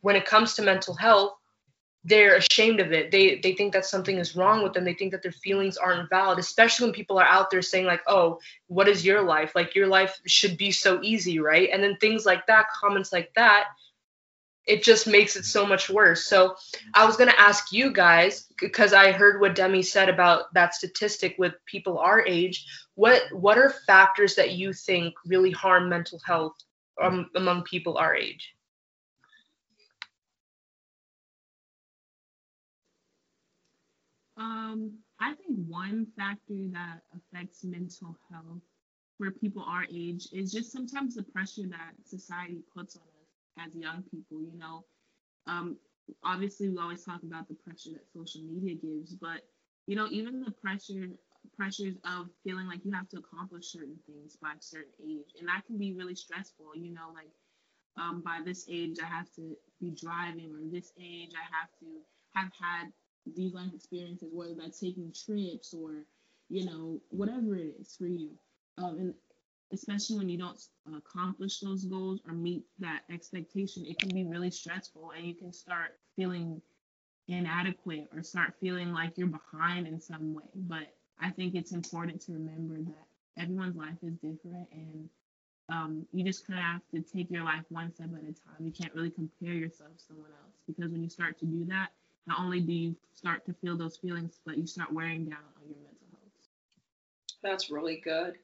when 0.00 0.16
it 0.16 0.26
comes 0.26 0.54
to 0.54 0.62
mental 0.62 0.94
health 0.94 1.34
they're 2.04 2.36
ashamed 2.36 2.80
of 2.80 2.92
it 2.92 3.10
they 3.10 3.38
they 3.40 3.52
think 3.52 3.74
that 3.74 3.84
something 3.84 4.16
is 4.16 4.34
wrong 4.34 4.62
with 4.62 4.72
them 4.72 4.84
they 4.84 4.94
think 4.94 5.12
that 5.12 5.22
their 5.22 5.32
feelings 5.32 5.76
aren't 5.76 6.08
valid 6.08 6.38
especially 6.38 6.86
when 6.86 6.94
people 6.94 7.18
are 7.18 7.26
out 7.26 7.50
there 7.50 7.62
saying 7.62 7.84
like 7.84 8.00
oh 8.06 8.38
what 8.68 8.88
is 8.88 9.04
your 9.04 9.22
life 9.22 9.54
like 9.54 9.74
your 9.74 9.86
life 9.86 10.18
should 10.26 10.56
be 10.56 10.70
so 10.70 10.98
easy 11.02 11.38
right 11.38 11.68
and 11.72 11.82
then 11.82 11.96
things 11.98 12.24
like 12.24 12.46
that 12.46 12.66
comments 12.80 13.12
like 13.12 13.30
that 13.34 13.66
it 14.66 14.82
just 14.82 15.06
makes 15.06 15.36
it 15.36 15.44
so 15.44 15.66
much 15.66 15.88
worse. 15.90 16.26
So 16.26 16.54
I 16.94 17.04
was 17.04 17.16
going 17.16 17.30
to 17.30 17.40
ask 17.40 17.72
you 17.72 17.92
guys 17.92 18.46
because 18.56 18.92
I 18.92 19.10
heard 19.10 19.40
what 19.40 19.54
Demi 19.54 19.82
said 19.82 20.08
about 20.08 20.52
that 20.54 20.74
statistic 20.74 21.34
with 21.38 21.54
people 21.66 21.98
our 21.98 22.24
age. 22.24 22.66
What 23.00 23.22
what 23.32 23.56
are 23.56 23.70
factors 23.70 24.34
that 24.34 24.52
you 24.52 24.74
think 24.74 25.14
really 25.24 25.52
harm 25.52 25.88
mental 25.88 26.20
health 26.26 26.52
um, 27.02 27.30
among 27.34 27.62
people 27.62 27.96
our 27.96 28.14
age? 28.14 28.54
Um, 34.36 34.98
I 35.18 35.32
think 35.32 35.60
one 35.66 36.08
factor 36.14 36.68
that 36.72 37.00
affects 37.16 37.64
mental 37.64 38.18
health 38.30 38.60
for 39.16 39.30
people 39.30 39.64
our 39.66 39.86
age 39.90 40.28
is 40.34 40.52
just 40.52 40.70
sometimes 40.70 41.14
the 41.14 41.22
pressure 41.22 41.68
that 41.70 41.92
society 42.04 42.58
puts 42.76 42.96
on 42.96 43.02
us 43.02 43.66
as 43.66 43.74
young 43.74 44.02
people, 44.10 44.42
you 44.42 44.58
know. 44.58 44.84
Um, 45.46 45.78
obviously 46.22 46.68
we 46.68 46.76
always 46.76 47.02
talk 47.02 47.22
about 47.22 47.48
the 47.48 47.54
pressure 47.54 47.92
that 47.92 48.12
social 48.12 48.42
media 48.42 48.74
gives, 48.74 49.14
but 49.14 49.40
you 49.86 49.96
know, 49.96 50.06
even 50.10 50.42
the 50.42 50.50
pressure 50.50 51.08
pressures 51.60 51.96
of 52.04 52.30
feeling 52.42 52.66
like 52.66 52.80
you 52.84 52.92
have 52.92 53.08
to 53.10 53.18
accomplish 53.18 53.66
certain 53.66 53.98
things 54.06 54.36
by 54.40 54.52
a 54.52 54.62
certain 54.62 54.94
age. 55.04 55.34
And 55.38 55.46
that 55.48 55.66
can 55.66 55.76
be 55.76 55.92
really 55.92 56.14
stressful, 56.14 56.74
you 56.74 56.94
know, 56.94 57.12
like 57.14 57.28
um, 57.98 58.22
by 58.24 58.40
this 58.42 58.64
age 58.70 58.96
I 59.02 59.06
have 59.06 59.30
to 59.36 59.54
be 59.78 59.90
driving 59.90 60.54
or 60.54 60.70
this 60.72 60.92
age 60.98 61.32
I 61.34 61.44
have 61.60 61.68
to 61.80 61.86
have 62.34 62.50
had 62.58 62.92
these 63.36 63.52
life 63.52 63.74
experiences, 63.74 64.30
whether 64.32 64.54
that's 64.54 64.80
taking 64.80 65.12
trips 65.12 65.74
or, 65.74 66.06
you 66.48 66.64
know, 66.64 66.98
whatever 67.10 67.56
it 67.56 67.74
is 67.78 67.94
for 67.94 68.06
you. 68.06 68.30
Um, 68.78 68.96
and 68.98 69.14
especially 69.70 70.16
when 70.16 70.30
you 70.30 70.38
don't 70.38 70.60
accomplish 70.96 71.60
those 71.60 71.84
goals 71.84 72.20
or 72.26 72.32
meet 72.32 72.64
that 72.78 73.02
expectation, 73.12 73.84
it 73.84 73.98
can 73.98 74.14
be 74.14 74.24
really 74.24 74.50
stressful 74.50 75.12
and 75.14 75.26
you 75.26 75.34
can 75.34 75.52
start 75.52 75.98
feeling 76.16 76.62
inadequate 77.28 78.08
or 78.14 78.22
start 78.22 78.54
feeling 78.60 78.92
like 78.92 79.12
you're 79.18 79.28
behind 79.28 79.86
in 79.86 80.00
some 80.00 80.32
way. 80.34 80.44
But 80.54 80.94
I 81.20 81.30
think 81.30 81.54
it's 81.54 81.72
important 81.72 82.20
to 82.22 82.32
remember 82.32 82.78
that 82.78 83.42
everyone's 83.42 83.76
life 83.76 83.96
is 84.02 84.14
different 84.14 84.68
and 84.72 85.08
um, 85.70 86.06
you 86.12 86.24
just 86.24 86.46
kind 86.46 86.58
of 86.58 86.64
have 86.64 86.82
to 86.92 87.00
take 87.00 87.30
your 87.30 87.44
life 87.44 87.62
one 87.68 87.92
step 87.94 88.08
at 88.14 88.22
a 88.22 88.32
time. 88.32 88.58
You 88.58 88.72
can't 88.72 88.94
really 88.94 89.10
compare 89.10 89.52
yourself 89.52 89.96
to 89.96 90.04
someone 90.04 90.30
else 90.42 90.56
because 90.66 90.90
when 90.90 91.02
you 91.02 91.08
start 91.08 91.38
to 91.40 91.46
do 91.46 91.64
that, 91.66 91.90
not 92.26 92.40
only 92.40 92.60
do 92.60 92.72
you 92.72 92.96
start 93.14 93.46
to 93.46 93.52
feel 93.54 93.76
those 93.76 93.96
feelings, 93.96 94.40
but 94.44 94.58
you 94.58 94.66
start 94.66 94.92
wearing 94.92 95.24
down 95.24 95.38
on 95.56 95.68
your 95.68 95.78
mental 95.78 96.06
health. 96.12 96.32
That's 97.42 97.70
really 97.70 98.00
good. 98.02 98.34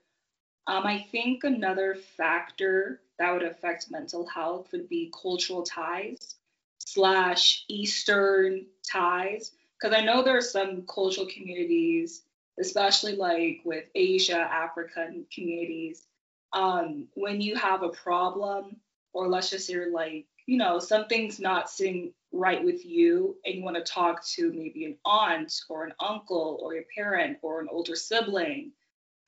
Um, 0.68 0.84
I 0.86 1.06
think 1.10 1.44
another 1.44 1.94
factor 1.94 3.00
that 3.18 3.32
would 3.32 3.44
affect 3.44 3.90
mental 3.90 4.26
health 4.26 4.68
would 4.72 4.88
be 4.88 5.12
cultural 5.20 5.62
ties 5.62 6.36
slash 6.78 7.64
Eastern 7.68 8.66
ties. 8.88 9.52
Because 9.78 9.96
I 9.96 10.04
know 10.04 10.22
there 10.22 10.36
are 10.36 10.42
some 10.42 10.82
cultural 10.86 11.26
communities, 11.26 12.22
especially 12.60 13.16
like 13.16 13.60
with 13.64 13.84
Asia, 13.94 14.38
African 14.38 15.26
communities, 15.34 16.06
um, 16.52 17.08
when 17.14 17.40
you 17.40 17.56
have 17.56 17.82
a 17.82 17.90
problem, 17.90 18.76
or 19.12 19.28
let's 19.28 19.50
just 19.50 19.66
say 19.66 19.86
like, 19.86 20.26
you 20.46 20.58
know, 20.58 20.78
something's 20.78 21.40
not 21.40 21.70
sitting 21.70 22.12
right 22.32 22.64
with 22.64 22.84
you 22.86 23.36
and 23.44 23.54
you 23.56 23.62
want 23.64 23.76
to 23.76 23.82
talk 23.82 24.24
to 24.26 24.52
maybe 24.52 24.84
an 24.84 24.96
aunt 25.04 25.52
or 25.68 25.84
an 25.84 25.92
uncle 26.00 26.58
or 26.62 26.74
your 26.74 26.84
parent 26.94 27.38
or 27.42 27.60
an 27.60 27.68
older 27.70 27.96
sibling 27.96 28.72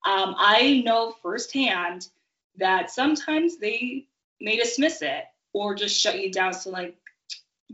um, 0.07 0.35
I 0.39 0.83
know 0.85 1.15
firsthand 1.23 2.09
that 2.57 2.91
sometimes 2.91 3.59
they 3.59 4.07
may 4.41 4.57
dismiss 4.57 5.03
it 5.03 5.25
or 5.53 5.75
just 5.75 5.99
shut 5.99 6.21
you 6.21 6.33
down. 6.33 6.55
So, 6.55 6.71
like, 6.71 6.97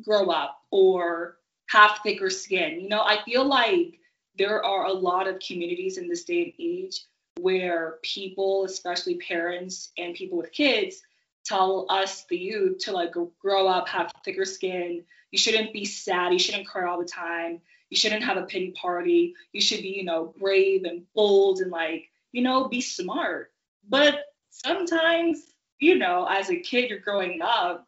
grow 0.04 0.26
up 0.26 0.58
or 0.70 1.36
have 1.68 1.98
thicker 2.02 2.30
skin. 2.30 2.80
You 2.80 2.88
know, 2.88 3.02
I 3.02 3.22
feel 3.24 3.44
like 3.44 3.98
there 4.36 4.64
are 4.64 4.86
a 4.86 4.92
lot 4.92 5.28
of 5.28 5.38
communities 5.40 5.98
in 5.98 6.08
this 6.08 6.24
day 6.24 6.44
and 6.44 6.52
age 6.58 7.00
where 7.40 7.98
people, 8.02 8.64
especially 8.64 9.16
parents 9.16 9.90
and 9.98 10.14
people 10.14 10.38
with 10.38 10.52
kids, 10.52 11.02
tell 11.44 11.86
us, 11.88 12.24
the 12.28 12.38
youth, 12.38 12.78
to 12.78 12.92
like 12.92 13.14
grow 13.40 13.66
up, 13.66 13.88
have 13.88 14.12
thicker 14.24 14.44
skin. 14.44 15.04
You 15.30 15.38
shouldn't 15.38 15.72
be 15.72 15.84
sad. 15.84 16.32
You 16.32 16.38
shouldn't 16.38 16.66
cry 16.66 16.88
all 16.88 16.98
the 16.98 17.04
time. 17.04 17.60
You 17.90 17.96
shouldn't 17.96 18.24
have 18.24 18.36
a 18.36 18.42
pity 18.42 18.70
party. 18.70 19.34
You 19.52 19.60
should 19.60 19.82
be, 19.82 19.88
you 19.88 20.04
know, 20.04 20.34
brave 20.38 20.84
and 20.84 21.02
bold 21.14 21.60
and 21.60 21.70
like 21.70 22.10
you 22.34 22.42
know, 22.42 22.66
be 22.68 22.80
smart. 22.80 23.52
But 23.88 24.24
sometimes, 24.50 25.40
you 25.78 25.96
know, 25.96 26.26
as 26.28 26.50
a 26.50 26.56
kid, 26.56 26.90
you're 26.90 26.98
growing 26.98 27.40
up, 27.40 27.86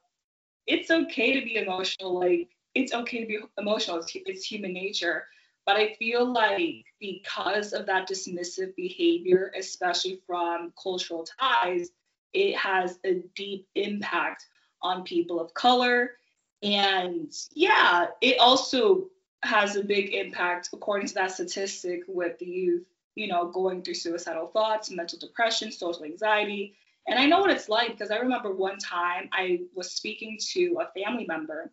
it's 0.69 0.91
okay 0.91 1.39
to 1.39 1.45
be 1.45 1.57
emotional. 1.57 2.19
Like, 2.19 2.49
it's 2.73 2.95
okay 2.95 3.21
to 3.21 3.27
be 3.27 3.39
emotional, 3.59 3.99
it's, 3.99 4.13
it's 4.15 4.47
human 4.47 4.73
nature. 4.73 5.25
But 5.67 5.77
I 5.77 5.95
feel 5.95 6.33
like 6.33 6.85
because 7.01 7.73
of 7.73 7.87
that 7.87 8.09
dismissive 8.09 8.75
behavior, 8.77 9.53
especially 9.59 10.21
from 10.27 10.73
cultural 10.81 11.27
ties, 11.39 11.91
it 12.33 12.57
has 12.57 12.99
a 13.05 13.23
deep 13.35 13.67
impact 13.75 14.47
on 14.81 15.03
people 15.03 15.41
of 15.41 15.53
color. 15.55 16.13
And 16.63 17.33
yeah, 17.53 18.07
it 18.21 18.39
also 18.39 19.09
has 19.43 19.77
a 19.77 19.85
big 19.85 20.15
impact, 20.15 20.71
according 20.73 21.09
to 21.09 21.15
that 21.15 21.33
statistic, 21.33 22.03
with 22.07 22.39
the 22.39 22.47
youth 22.47 22.87
you 23.17 23.27
know, 23.27 23.47
going 23.49 23.83
through 23.83 23.95
suicidal 23.95 24.47
thoughts, 24.49 24.91
mental 24.91 25.19
depression, 25.19 25.73
social 25.73 26.05
anxiety. 26.05 26.75
And 27.09 27.19
I 27.19 27.27
know 27.27 27.41
what 27.41 27.51
it's 27.51 27.69
like 27.69 27.93
because 27.93 28.11
I 28.11 28.19
remember 28.19 28.55
one 28.55 28.79
time 28.79 29.29
I 29.33 29.63
was 29.75 29.91
speaking 29.91 30.39
to 30.53 30.81
a 30.81 31.01
family 31.01 31.25
member, 31.27 31.73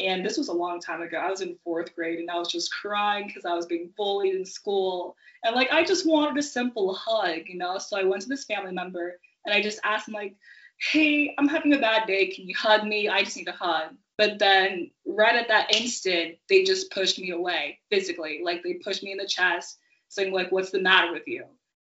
and 0.00 0.24
this 0.24 0.38
was 0.38 0.48
a 0.48 0.52
long 0.52 0.80
time 0.80 1.02
ago. 1.02 1.18
I 1.18 1.30
was 1.30 1.40
in 1.40 1.58
fourth 1.64 1.94
grade 1.94 2.18
and 2.18 2.30
I 2.30 2.38
was 2.38 2.50
just 2.50 2.72
crying 2.72 3.26
because 3.26 3.44
I 3.44 3.54
was 3.54 3.66
being 3.66 3.90
bullied 3.96 4.34
in 4.34 4.44
school. 4.44 5.16
And 5.44 5.54
like, 5.54 5.72
I 5.72 5.84
just 5.84 6.06
wanted 6.06 6.38
a 6.38 6.42
simple 6.42 6.94
hug, 6.94 7.42
you 7.46 7.56
know? 7.56 7.78
So 7.78 7.98
I 7.98 8.04
went 8.04 8.22
to 8.22 8.28
this 8.28 8.44
family 8.44 8.72
member 8.72 9.18
and 9.44 9.54
I 9.54 9.62
just 9.62 9.80
asked 9.84 10.08
him, 10.08 10.14
like, 10.14 10.36
hey, 10.78 11.34
I'm 11.38 11.48
having 11.48 11.72
a 11.74 11.78
bad 11.78 12.06
day. 12.06 12.26
Can 12.26 12.48
you 12.48 12.54
hug 12.56 12.84
me? 12.84 13.08
I 13.08 13.22
just 13.22 13.36
need 13.36 13.48
a 13.48 13.52
hug. 13.52 13.94
But 14.18 14.38
then, 14.38 14.90
right 15.06 15.34
at 15.34 15.48
that 15.48 15.74
instant, 15.74 16.36
they 16.48 16.62
just 16.62 16.90
pushed 16.90 17.18
me 17.18 17.30
away 17.30 17.78
physically. 17.90 18.40
Like, 18.44 18.62
they 18.62 18.74
pushed 18.74 19.02
me 19.02 19.12
in 19.12 19.18
the 19.18 19.26
chest 19.26 19.78
saying 20.10 20.32
like, 20.32 20.52
what's 20.52 20.70
the 20.70 20.80
matter 20.80 21.12
with 21.12 21.26
you? 21.26 21.44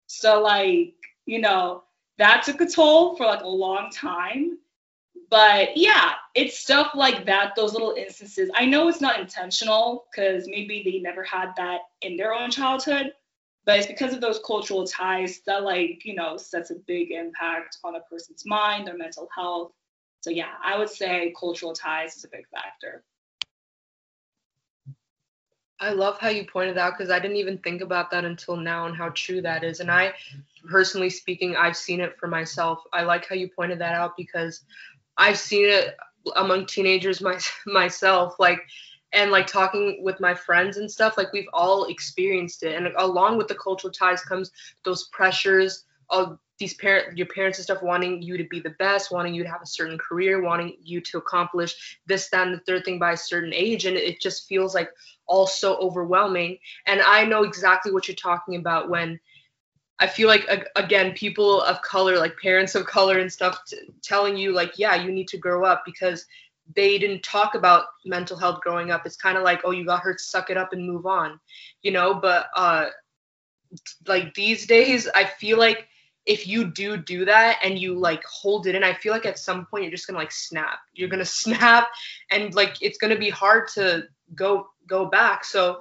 So 0.07 0.43
like, 0.43 0.95
you 1.27 1.41
know, 1.41 1.85
that 2.19 2.43
took 2.43 2.61
a 2.61 2.67
toll 2.67 3.17
for 3.17 3.27
like 3.27 3.43
a 3.43 3.49
long 3.49 3.91
time. 3.91 4.59
But 5.31 5.77
yeah, 5.77 6.15
it's 6.35 6.59
stuff 6.59 6.93
like 6.95 7.27
that, 7.27 7.55
those 7.55 7.73
little 7.73 7.93
instances. 7.93 8.51
I 8.55 8.67
know 8.67 8.89
it's 8.89 9.01
not 9.01 9.21
intentional 9.21 10.07
because 10.11 10.47
maybe 10.49 10.83
they 10.85 10.99
never 10.99 11.23
had 11.23 11.53
that 11.57 11.81
in 12.03 12.17
their 12.17 12.35
own 12.35 12.51
childhood, 12.51 13.13
but 13.65 13.79
it's 13.79 13.87
because 13.87 14.13
of 14.13 14.21
those 14.21 14.41
cultural 14.45 14.87
ties 14.87 15.41
that 15.47 15.63
like, 15.63 16.05
you 16.05 16.15
know, 16.15 16.37
sets 16.37 16.71
a 16.71 16.77
big 16.87 17.13
impact 17.13 17.79
on 17.85 17.95
a 17.95 18.01
person's 18.01 18.45
mind, 18.45 18.87
their 18.87 18.97
mental 18.97 19.29
health. 19.35 19.73
So 20.21 20.31
yeah, 20.31 20.55
I 20.63 20.77
would 20.77 20.91
say 20.91 21.33
cultural 21.39 21.73
ties 21.73 22.17
is 22.17 22.25
a 22.25 22.29
big 22.29 22.47
factor. 22.49 23.05
I 25.81 25.93
love 25.93 26.19
how 26.19 26.29
you 26.29 26.45
pointed 26.45 26.77
out 26.77 26.99
because 26.99 27.11
I 27.11 27.19
didn't 27.19 27.39
even 27.39 27.57
think 27.59 27.81
about 27.81 28.11
that 28.11 28.27
until 28.27 28.57
now 28.57 28.85
and 28.85 28.95
how 28.95 29.09
true 29.11 29.41
that 29.41 29.65
is. 29.65 29.81
And 29.81 29.91
I, 29.91 30.13
personally 30.69 31.09
speaking, 31.09 31.57
I've 31.57 31.77
seen 31.77 32.01
it 32.01 32.19
for 32.19 32.27
myself. 32.27 32.83
I 32.93 33.03
like 33.03 33.27
how 33.27 33.35
you 33.35 33.49
pointed 33.49 33.79
that 33.79 33.95
out 33.95 34.15
because 34.15 34.63
I've 35.21 35.39
seen 35.39 35.67
it 35.67 35.97
among 36.35 36.67
teenagers 36.67 37.21
my, 37.21 37.39
myself. 37.67 38.35
Like, 38.39 38.67
and 39.13 39.31
like 39.31 39.47
talking 39.47 40.03
with 40.03 40.21
my 40.21 40.35
friends 40.35 40.77
and 40.77 40.91
stuff, 40.91 41.17
like 41.17 41.33
we've 41.33 41.49
all 41.53 41.85
experienced 41.85 42.63
it. 42.63 42.75
And 42.75 42.93
along 42.97 43.39
with 43.39 43.49
the 43.49 43.55
cultural 43.57 43.93
ties 43.93 44.23
comes 44.23 44.51
those 44.85 45.09
pressures 45.09 45.85
of 46.09 46.39
these 46.61 46.75
parent 46.75 47.17
your 47.17 47.27
parents 47.27 47.59
and 47.59 47.65
stuff 47.65 47.83
wanting 47.83 48.21
you 48.21 48.37
to 48.37 48.45
be 48.45 48.61
the 48.61 48.75
best 48.79 49.11
wanting 49.11 49.35
you 49.35 49.43
to 49.43 49.49
have 49.49 49.63
a 49.63 49.67
certain 49.67 49.97
career 49.99 50.43
wanting 50.43 50.77
you 50.83 51.01
to 51.01 51.17
accomplish 51.17 51.99
this 52.07 52.29
that 52.29 52.47
and 52.47 52.55
the 52.55 52.61
third 52.61 52.85
thing 52.85 52.99
by 52.99 53.13
a 53.13 53.17
certain 53.17 53.53
age 53.55 53.87
and 53.87 53.97
it 53.97 54.21
just 54.21 54.47
feels 54.47 54.75
like 54.75 54.91
all 55.27 55.47
so 55.47 55.77
overwhelming 55.79 56.59
and 56.87 57.01
i 57.01 57.25
know 57.25 57.45
exactly 57.45 57.91
what 57.91 58.07
you're 58.07 58.15
talking 58.15 58.57
about 58.57 58.91
when 58.91 59.19
i 60.01 60.07
feel 60.07 60.29
like 60.29 60.49
again 60.77 61.13
people 61.13 61.63
of 61.63 61.81
color 61.83 62.19
like 62.19 62.37
parents 62.39 62.75
of 62.75 62.87
color 62.87 63.19
and 63.19 63.33
stuff 63.33 63.61
t- 63.67 63.77
telling 64.03 64.37
you 64.37 64.53
like 64.53 64.79
yeah 64.79 64.95
you 64.95 65.13
need 65.13 65.29
to 65.29 65.39
grow 65.39 65.65
up 65.65 65.83
because 65.85 66.27
they 66.77 66.99
didn't 66.99 67.23
talk 67.23 67.55
about 67.55 67.87
mental 68.05 68.37
health 68.37 68.61
growing 68.61 68.93
up. 68.93 69.05
It's 69.05 69.17
kind 69.17 69.37
of 69.37 69.43
like 69.43 69.61
oh 69.65 69.73
you 69.73 69.85
got 69.85 70.03
hurt 70.03 70.21
suck 70.21 70.51
it 70.51 70.57
up 70.57 70.73
and 70.73 70.87
move 70.87 71.07
on 71.07 71.39
you 71.83 71.91
know? 71.91 72.15
But 72.15 72.47
uh 72.55 72.87
like 74.09 74.35
these 74.35 74.67
days 74.67 75.09
i 75.15 75.25
feel 75.25 75.59
like 75.59 75.87
if 76.27 76.47
you 76.47 76.65
do 76.73 76.97
do 76.97 77.25
that 77.25 77.59
and 77.63 77.79
you 77.79 77.95
like 77.95 78.23
hold 78.25 78.67
it 78.67 78.75
in 78.75 78.83
i 78.83 78.93
feel 78.93 79.13
like 79.13 79.27
at 79.27 79.39
some 79.39 79.65
point 79.67 79.85
you're 79.85 79.93
just 79.93 80.07
gonna 80.07 80.19
like 80.19 80.33
snap. 80.33 80.79
You're 80.95 81.09
gonna 81.09 81.25
snap 81.45 81.89
and 82.31 82.55
like 82.55 82.77
it's 82.81 82.99
gonna 82.99 83.19
be 83.19 83.31
hard 83.31 83.69
to 83.75 84.05
go 84.35 84.69
go 84.87 85.07
back. 85.07 85.45
So 85.45 85.81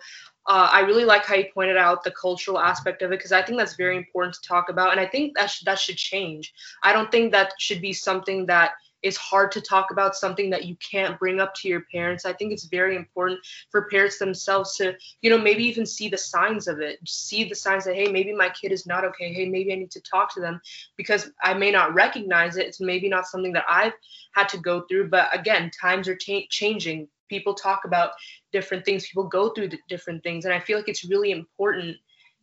uh, 0.49 0.67
I 0.71 0.79
really 0.79 1.05
like 1.05 1.25
how 1.25 1.35
you 1.35 1.45
pointed 1.53 1.77
out 1.77 2.03
the 2.03 2.11
cultural 2.11 2.59
aspect 2.59 3.03
of 3.03 3.11
it 3.11 3.19
because 3.19 3.31
I 3.31 3.43
think 3.43 3.59
that's 3.59 3.75
very 3.75 3.95
important 3.95 4.33
to 4.33 4.41
talk 4.41 4.69
about, 4.69 4.91
and 4.91 4.99
I 4.99 5.05
think 5.05 5.37
that 5.37 5.51
sh- 5.51 5.61
that 5.65 5.77
should 5.77 5.97
change. 5.97 6.53
I 6.81 6.91
don't 6.91 7.11
think 7.11 7.31
that 7.31 7.53
should 7.59 7.81
be 7.81 7.93
something 7.93 8.47
that 8.47 8.71
is 9.03 9.15
hard 9.15 9.51
to 9.51 9.61
talk 9.61 9.91
about 9.91 10.15
something 10.15 10.49
that 10.49 10.65
you 10.65 10.75
can't 10.77 11.19
bring 11.19 11.39
up 11.39 11.53
to 11.55 11.67
your 11.67 11.85
parents. 11.93 12.25
I 12.25 12.33
think 12.33 12.51
it's 12.51 12.65
very 12.65 12.95
important 12.95 13.39
for 13.69 13.87
parents 13.89 14.17
themselves 14.17 14.75
to, 14.77 14.95
you 15.21 15.29
know, 15.29 15.37
maybe 15.37 15.63
even 15.65 15.85
see 15.85 16.09
the 16.09 16.17
signs 16.17 16.67
of 16.67 16.81
it, 16.81 16.99
see 17.07 17.43
the 17.43 17.55
signs 17.55 17.85
that, 17.85 17.95
hey, 17.95 18.07
maybe 18.07 18.33
my 18.33 18.49
kid 18.49 18.71
is 18.71 18.85
not 18.85 19.05
okay. 19.05 19.31
Hey, 19.31 19.47
maybe 19.47 19.71
I 19.71 19.75
need 19.75 19.91
to 19.91 20.01
talk 20.01 20.33
to 20.33 20.41
them 20.41 20.59
because 20.97 21.31
I 21.41 21.53
may 21.53 21.71
not 21.71 21.93
recognize 21.93 22.57
it. 22.57 22.65
It's 22.65 22.81
maybe 22.81 23.07
not 23.07 23.27
something 23.27 23.53
that 23.53 23.65
I've 23.69 23.93
had 24.33 24.49
to 24.49 24.57
go 24.57 24.83
through. 24.89 25.09
But 25.09 25.29
again, 25.31 25.71
times 25.79 26.07
are 26.07 26.17
changing. 26.49 27.07
People 27.29 27.53
talk 27.53 27.85
about 27.85 28.11
different 28.51 28.83
things, 28.83 29.07
people 29.07 29.23
go 29.23 29.49
through 29.49 29.69
different 29.87 30.23
things. 30.23 30.45
And 30.45 30.53
I 30.53 30.59
feel 30.59 30.77
like 30.77 30.89
it's 30.89 31.05
really 31.05 31.31
important. 31.31 31.95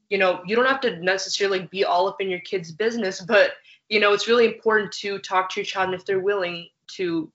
You 0.08 0.18
know, 0.18 0.40
you 0.46 0.54
don't 0.54 0.66
have 0.66 0.80
to 0.82 0.96
necessarily 1.02 1.68
be 1.70 1.84
all 1.84 2.08
up 2.08 2.20
in 2.20 2.30
your 2.30 2.40
kid's 2.40 2.72
business, 2.72 3.20
but 3.20 3.52
you 3.88 4.00
know 4.00 4.12
it's 4.12 4.28
really 4.28 4.46
important 4.46 4.92
to 4.92 5.18
talk 5.18 5.50
to 5.50 5.60
your 5.60 5.64
child 5.64 5.86
and 5.86 5.94
if 5.94 6.04
they're 6.04 6.20
willing 6.20 6.68
to 6.88 7.30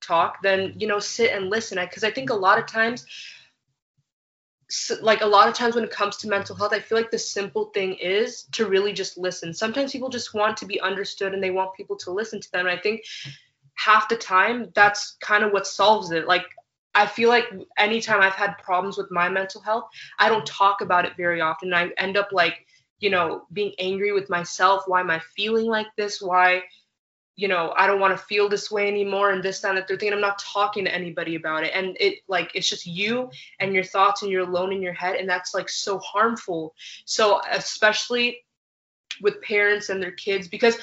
talk 0.00 0.40
then 0.42 0.74
you 0.76 0.86
know 0.86 0.98
sit 0.98 1.32
and 1.32 1.50
listen 1.50 1.78
because 1.80 2.04
I, 2.04 2.08
I 2.08 2.10
think 2.12 2.30
a 2.30 2.34
lot 2.34 2.58
of 2.58 2.66
times 2.66 3.06
like 5.00 5.20
a 5.20 5.26
lot 5.26 5.48
of 5.48 5.54
times 5.54 5.76
when 5.76 5.84
it 5.84 5.90
comes 5.90 6.16
to 6.18 6.28
mental 6.28 6.56
health 6.56 6.72
i 6.72 6.80
feel 6.80 6.98
like 6.98 7.10
the 7.10 7.18
simple 7.18 7.66
thing 7.66 7.94
is 7.94 8.44
to 8.52 8.66
really 8.66 8.92
just 8.92 9.16
listen 9.16 9.54
sometimes 9.54 9.92
people 9.92 10.08
just 10.08 10.34
want 10.34 10.56
to 10.58 10.66
be 10.66 10.80
understood 10.80 11.34
and 11.34 11.42
they 11.42 11.50
want 11.50 11.74
people 11.74 11.96
to 11.96 12.10
listen 12.10 12.40
to 12.40 12.50
them 12.52 12.66
and 12.66 12.76
i 12.76 12.80
think 12.80 13.02
half 13.74 14.08
the 14.08 14.16
time 14.16 14.70
that's 14.74 15.16
kind 15.20 15.44
of 15.44 15.52
what 15.52 15.66
solves 15.66 16.10
it 16.10 16.26
like 16.26 16.44
i 16.96 17.06
feel 17.06 17.28
like 17.28 17.44
anytime 17.78 18.20
i've 18.20 18.34
had 18.34 18.58
problems 18.58 18.96
with 18.96 19.10
my 19.10 19.28
mental 19.28 19.60
health 19.60 19.84
i 20.18 20.28
don't 20.28 20.46
talk 20.46 20.80
about 20.80 21.04
it 21.04 21.12
very 21.16 21.40
often 21.40 21.72
i 21.72 21.88
end 21.98 22.16
up 22.16 22.30
like 22.32 22.66
you 22.98 23.10
know, 23.10 23.42
being 23.52 23.72
angry 23.78 24.12
with 24.12 24.30
myself. 24.30 24.84
Why 24.86 25.00
am 25.00 25.10
I 25.10 25.20
feeling 25.36 25.66
like 25.66 25.88
this? 25.96 26.22
Why, 26.22 26.62
you 27.36 27.48
know, 27.48 27.72
I 27.76 27.86
don't 27.86 28.00
want 28.00 28.16
to 28.16 28.24
feel 28.24 28.48
this 28.48 28.70
way 28.70 28.88
anymore 28.88 29.30
and 29.32 29.42
this, 29.42 29.60
that, 29.60 29.70
and 29.70 29.78
the 29.78 29.82
third 29.82 30.00
thing. 30.00 30.12
I'm 30.12 30.20
not 30.20 30.38
talking 30.38 30.84
to 30.86 30.94
anybody 30.94 31.34
about 31.34 31.64
it. 31.64 31.72
And 31.74 31.96
it 32.00 32.20
like 32.28 32.52
it's 32.54 32.68
just 32.68 32.86
you 32.86 33.30
and 33.60 33.74
your 33.74 33.84
thoughts 33.84 34.22
and 34.22 34.30
you're 34.30 34.48
alone 34.48 34.72
in 34.72 34.82
your 34.82 34.94
head. 34.94 35.16
And 35.16 35.28
that's 35.28 35.54
like 35.54 35.68
so 35.68 35.98
harmful. 35.98 36.74
So 37.04 37.40
especially 37.50 38.38
with 39.20 39.42
parents 39.42 39.90
and 39.90 40.02
their 40.02 40.12
kids, 40.12 40.48
because 40.48 40.76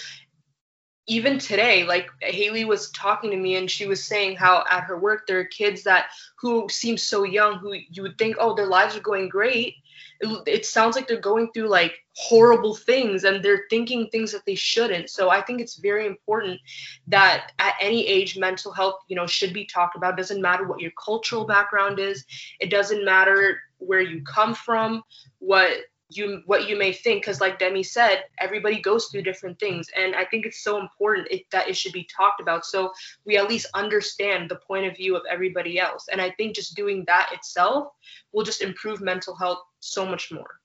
even 1.07 1.37
today, 1.37 1.83
like 1.83 2.09
Haley 2.21 2.65
was 2.65 2.89
talking 2.91 3.31
to 3.31 3.37
me 3.37 3.55
and 3.55 3.69
she 3.69 3.87
was 3.87 4.03
saying 4.03 4.37
how 4.37 4.63
at 4.69 4.83
her 4.85 4.97
work 4.97 5.27
there 5.27 5.39
are 5.39 5.45
kids 5.45 5.83
that 5.83 6.07
who 6.39 6.67
seem 6.69 6.97
so 6.97 7.23
young 7.23 7.57
who 7.57 7.73
you 7.89 8.01
would 8.03 8.17
think, 8.17 8.37
oh, 8.39 8.55
their 8.55 8.67
lives 8.67 8.95
are 8.95 9.01
going 9.01 9.27
great. 9.27 9.75
It, 10.21 10.43
it 10.47 10.65
sounds 10.65 10.95
like 10.95 11.07
they're 11.07 11.19
going 11.19 11.51
through 11.51 11.67
like 11.67 11.93
horrible 12.15 12.75
things 12.75 13.25
and 13.25 13.43
they're 13.43 13.65
thinking 13.69 14.07
things 14.07 14.31
that 14.31 14.45
they 14.45 14.55
shouldn't. 14.55 15.09
So 15.09 15.29
i 15.29 15.41
think 15.41 15.59
it's 15.59 15.77
very 15.77 16.05
important 16.05 16.59
that 17.07 17.51
at 17.59 17.73
any 17.81 18.07
age 18.07 18.37
mental 18.37 18.71
health 18.71 19.01
you 19.07 19.15
know 19.15 19.27
should 19.27 19.53
be 19.53 19.65
talked 19.65 19.97
about. 19.97 20.13
It 20.13 20.17
doesn't 20.17 20.41
matter 20.41 20.65
what 20.65 20.79
your 20.79 20.91
cultural 21.03 21.45
background 21.45 21.99
is. 21.99 22.23
It 22.59 22.69
doesn't 22.69 23.03
matter 23.03 23.59
where 23.79 24.01
you 24.01 24.23
come 24.23 24.53
from 24.55 25.03
what 25.39 25.79
you 26.09 26.41
what 26.45 26.67
you 26.67 26.77
may 26.77 26.91
think 26.93 27.21
because 27.21 27.41
like 27.41 27.57
demi 27.57 27.81
said 27.81 28.25
everybody 28.39 28.79
goes 28.81 29.07
through 29.07 29.21
different 29.23 29.59
things. 29.59 29.87
And 29.95 30.15
i 30.15 30.25
think 30.25 30.45
it's 30.45 30.63
so 30.63 30.79
important 30.79 31.27
it, 31.31 31.43
that 31.51 31.67
it 31.69 31.77
should 31.77 31.93
be 31.93 32.07
talked 32.15 32.41
about. 32.41 32.65
So 32.65 32.91
we 33.25 33.37
at 33.37 33.49
least 33.49 33.67
understand 33.73 34.49
the 34.49 34.57
point 34.67 34.85
of 34.85 34.95
view 34.95 35.15
of 35.15 35.23
everybody 35.29 35.79
else. 35.79 36.07
And 36.11 36.21
i 36.21 36.31
think 36.31 36.55
just 36.55 36.75
doing 36.75 37.03
that 37.07 37.29
itself 37.33 37.87
will 38.31 38.43
just 38.43 38.61
improve 38.61 39.01
mental 39.01 39.35
health 39.35 39.59
so 39.79 40.05
much 40.05 40.31
more. 40.31 40.59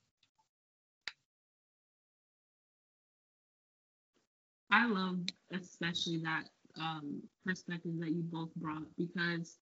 I 4.71 4.85
love 4.85 5.19
especially 5.51 6.21
that 6.23 6.43
um, 6.79 7.21
perspective 7.45 7.93
that 7.99 8.09
you 8.09 8.23
both 8.23 8.53
brought 8.55 8.83
because 8.97 9.57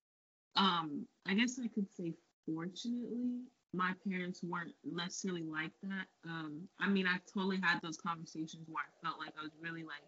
um, 0.56 1.06
i 1.26 1.34
guess 1.34 1.60
i 1.64 1.68
could 1.68 1.88
say 1.96 2.14
fortunately 2.46 3.42
my 3.78 3.94
parents 4.10 4.42
weren't 4.42 4.74
necessarily 4.84 5.44
like 5.44 5.72
that. 5.84 6.10
Um, 6.26 6.68
I 6.82 6.90
mean, 6.90 7.06
I 7.06 7.22
totally 7.32 7.62
had 7.62 7.80
those 7.84 7.98
conversations 7.98 8.66
where 8.68 8.82
I 8.82 8.90
felt 9.06 9.20
like 9.20 9.38
I 9.40 9.44
was 9.44 9.54
really 9.62 9.84
like 9.86 10.02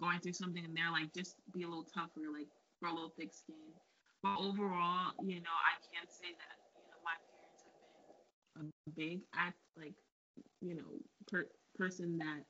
going 0.00 0.20
through 0.20 0.38
something, 0.38 0.64
and 0.64 0.76
they're 0.76 0.94
like, 0.94 1.12
just 1.12 1.34
be 1.52 1.64
a 1.64 1.68
little 1.68 1.90
tougher, 1.90 2.30
like 2.32 2.46
grow 2.80 2.92
a 2.92 2.94
little 2.94 3.14
thick 3.18 3.34
skin. 3.34 3.74
But 4.22 4.38
overall, 4.38 5.10
you 5.26 5.42
know, 5.42 5.56
I 5.58 5.74
can't 5.90 6.06
say 6.06 6.38
that 6.38 6.54
you 6.78 6.86
know 6.86 7.02
my 7.02 7.18
parents 7.26 7.66
have 8.54 8.62
been 8.62 8.70
a 8.86 8.94
big 8.94 9.20
act, 9.34 9.58
like 9.76 9.98
you 10.62 10.76
know, 10.78 10.94
per- 11.26 11.50
person 11.74 12.18
that 12.18 12.46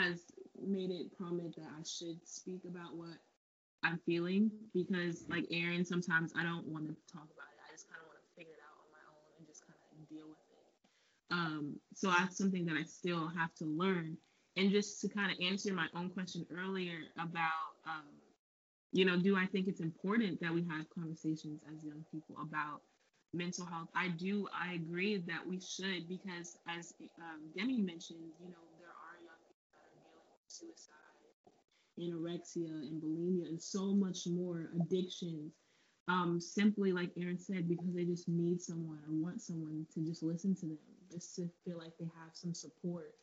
has 0.00 0.24
made 0.64 0.90
it 0.90 1.12
prominent 1.16 1.56
that 1.56 1.68
I 1.68 1.84
should 1.84 2.24
speak 2.24 2.64
about 2.64 2.96
what 2.96 3.20
I'm 3.84 4.00
feeling 4.06 4.50
because, 4.72 5.28
like 5.28 5.44
Aaron, 5.52 5.84
sometimes 5.84 6.32
I 6.32 6.42
don't 6.42 6.66
want 6.66 6.88
to 6.88 6.96
talk 7.12 7.28
about 7.28 7.52
it. 7.52 7.60
I 7.60 7.68
just 7.76 7.84
kind 7.92 8.00
of 8.00 8.08
want 8.08 8.24
to 8.24 8.32
figure 8.32 8.56
it 8.56 8.64
out 8.64 8.76
deal 10.08 10.26
with 10.30 10.38
it. 10.38 10.62
Um, 11.30 11.76
so 11.94 12.10
that's 12.10 12.38
something 12.38 12.64
that 12.66 12.76
I 12.76 12.84
still 12.84 13.28
have 13.28 13.54
to 13.56 13.64
learn. 13.64 14.16
And 14.56 14.70
just 14.70 15.00
to 15.02 15.08
kind 15.08 15.30
of 15.30 15.38
answer 15.44 15.72
my 15.74 15.86
own 15.94 16.10
question 16.10 16.46
earlier 16.50 16.98
about, 17.18 17.76
um, 17.86 18.06
you 18.92 19.04
know, 19.04 19.18
do 19.18 19.36
I 19.36 19.46
think 19.46 19.68
it's 19.68 19.80
important 19.80 20.40
that 20.40 20.54
we 20.54 20.64
have 20.70 20.88
conversations 20.94 21.60
as 21.70 21.84
young 21.84 22.04
people 22.10 22.36
about 22.40 22.80
mental 23.34 23.66
health? 23.66 23.88
I 23.94 24.08
do. 24.08 24.48
I 24.54 24.74
agree 24.74 25.18
that 25.26 25.46
we 25.46 25.60
should 25.60 26.08
because, 26.08 26.56
as 26.68 26.94
um, 27.20 27.50
Demi 27.56 27.78
mentioned, 27.78 28.32
you 28.40 28.48
know, 28.48 28.64
there 28.78 28.88
are 28.88 29.16
young 29.20 29.42
people 29.44 29.68
that 29.74 29.84
are 29.84 30.00
dealing 30.00 30.24
with 30.32 30.48
suicide, 30.48 30.94
anorexia, 32.00 32.88
and 32.88 33.02
bulimia, 33.02 33.48
and 33.48 33.60
so 33.60 33.92
much 33.94 34.26
more 34.26 34.70
addictions 34.80 35.52
um, 36.08 36.40
simply 36.40 36.92
like 36.92 37.10
Aaron 37.18 37.38
said, 37.38 37.68
because 37.68 37.92
they 37.94 38.04
just 38.04 38.28
need 38.28 38.62
someone 38.62 38.98
or 39.08 39.12
want 39.12 39.42
someone 39.42 39.86
to 39.94 40.00
just 40.00 40.22
listen 40.22 40.54
to 40.56 40.66
them, 40.66 40.78
just 41.10 41.36
to 41.36 41.48
feel 41.64 41.78
like 41.78 41.92
they 41.98 42.10
have 42.20 42.34
some 42.34 42.54
support, 42.54 43.14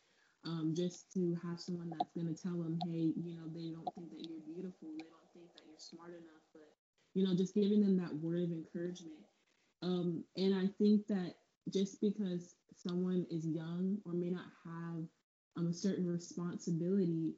um, 0.45 0.73
just 0.75 1.11
to 1.13 1.37
have 1.43 1.59
someone 1.59 1.89
that's 1.89 2.11
going 2.13 2.33
to 2.33 2.41
tell 2.41 2.57
them, 2.57 2.79
hey, 2.85 3.13
you 3.15 3.35
know, 3.35 3.47
they 3.53 3.71
don't 3.71 3.87
think 3.95 4.09
that 4.11 4.27
you're 4.27 4.43
beautiful, 4.45 4.89
they 4.97 5.07
don't 5.07 5.29
think 5.33 5.51
that 5.53 5.63
you're 5.67 5.79
smart 5.79 6.11
enough, 6.11 6.43
but 6.53 6.69
you 7.13 7.23
know, 7.23 7.35
just 7.35 7.53
giving 7.53 7.81
them 7.81 7.97
that 7.97 8.13
word 8.15 8.43
of 8.43 8.51
encouragement. 8.51 9.21
Um, 9.81 10.23
and 10.37 10.55
I 10.55 10.67
think 10.79 11.07
that 11.07 11.35
just 11.71 12.01
because 12.01 12.55
someone 12.75 13.25
is 13.29 13.45
young 13.45 13.97
or 14.05 14.13
may 14.13 14.29
not 14.29 14.45
have 14.65 15.03
um, 15.57 15.67
a 15.69 15.73
certain 15.73 16.07
responsibility, 16.07 17.33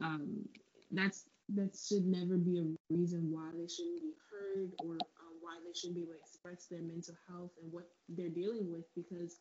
um, 0.00 0.44
that's 0.90 1.24
that 1.54 1.76
should 1.76 2.06
never 2.06 2.36
be 2.36 2.58
a 2.58 2.94
reason 2.94 3.30
why 3.30 3.50
they 3.56 3.66
shouldn't 3.66 4.02
be 4.02 4.14
heard 4.30 4.70
or 4.84 4.94
um, 4.94 5.34
why 5.40 5.58
they 5.64 5.72
shouldn't 5.74 5.96
be 5.96 6.02
able 6.02 6.12
to 6.14 6.20
express 6.20 6.66
their 6.66 6.82
mental 6.82 7.14
health 7.28 7.50
and 7.62 7.72
what 7.72 7.90
they're 8.08 8.28
dealing 8.30 8.70
with 8.70 8.84
because 8.94 9.38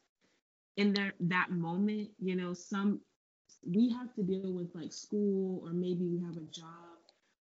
in 0.80 0.96
that 1.20 1.52
moment 1.52 2.10
you 2.20 2.36
know 2.36 2.54
some 2.54 3.00
we 3.66 3.90
have 3.92 4.14
to 4.16 4.24
deal 4.24 4.54
with 4.54 4.70
like 4.74 4.94
school 4.94 5.62
or 5.66 5.74
maybe 5.74 6.06
we 6.06 6.22
have 6.24 6.38
a 6.38 6.52
job. 6.52 6.66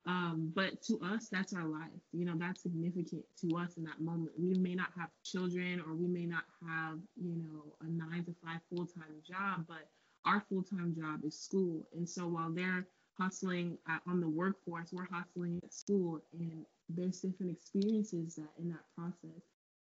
Um, 0.07 0.51
but 0.55 0.83
to 0.83 0.99
us 1.01 1.29
that's 1.31 1.53
our 1.53 1.65
life. 1.65 2.01
You 2.13 2.25
know 2.25 2.35
that's 2.37 2.61
significant 2.61 3.23
to 3.41 3.57
us 3.57 3.77
in 3.77 3.83
that 3.85 3.99
moment. 3.99 4.31
We 4.37 4.57
may 4.59 4.75
not 4.75 4.89
have 4.97 5.09
children 5.23 5.81
or 5.85 5.95
we 5.95 6.07
may 6.07 6.25
not 6.25 6.43
have 6.67 6.99
you 7.15 7.35
know 7.37 7.75
a 7.81 7.89
nine 7.89 8.23
to 8.25 8.35
five 8.43 8.61
full-time 8.69 9.21
job 9.27 9.65
but 9.67 9.89
our 10.25 10.43
full-time 10.49 10.95
job 10.97 11.21
is 11.23 11.39
school. 11.39 11.87
And 11.95 12.07
so 12.07 12.27
while 12.27 12.51
they're 12.51 12.87
hustling 13.19 13.77
at, 13.87 14.01
on 14.07 14.19
the 14.19 14.29
workforce, 14.29 14.89
we're 14.91 15.07
hustling 15.11 15.59
at 15.63 15.73
school, 15.73 16.21
and 16.33 16.65
there's 16.89 17.21
different 17.21 17.51
experiences 17.51 18.35
that 18.35 18.49
in 18.59 18.69
that 18.69 18.85
process 18.95 19.41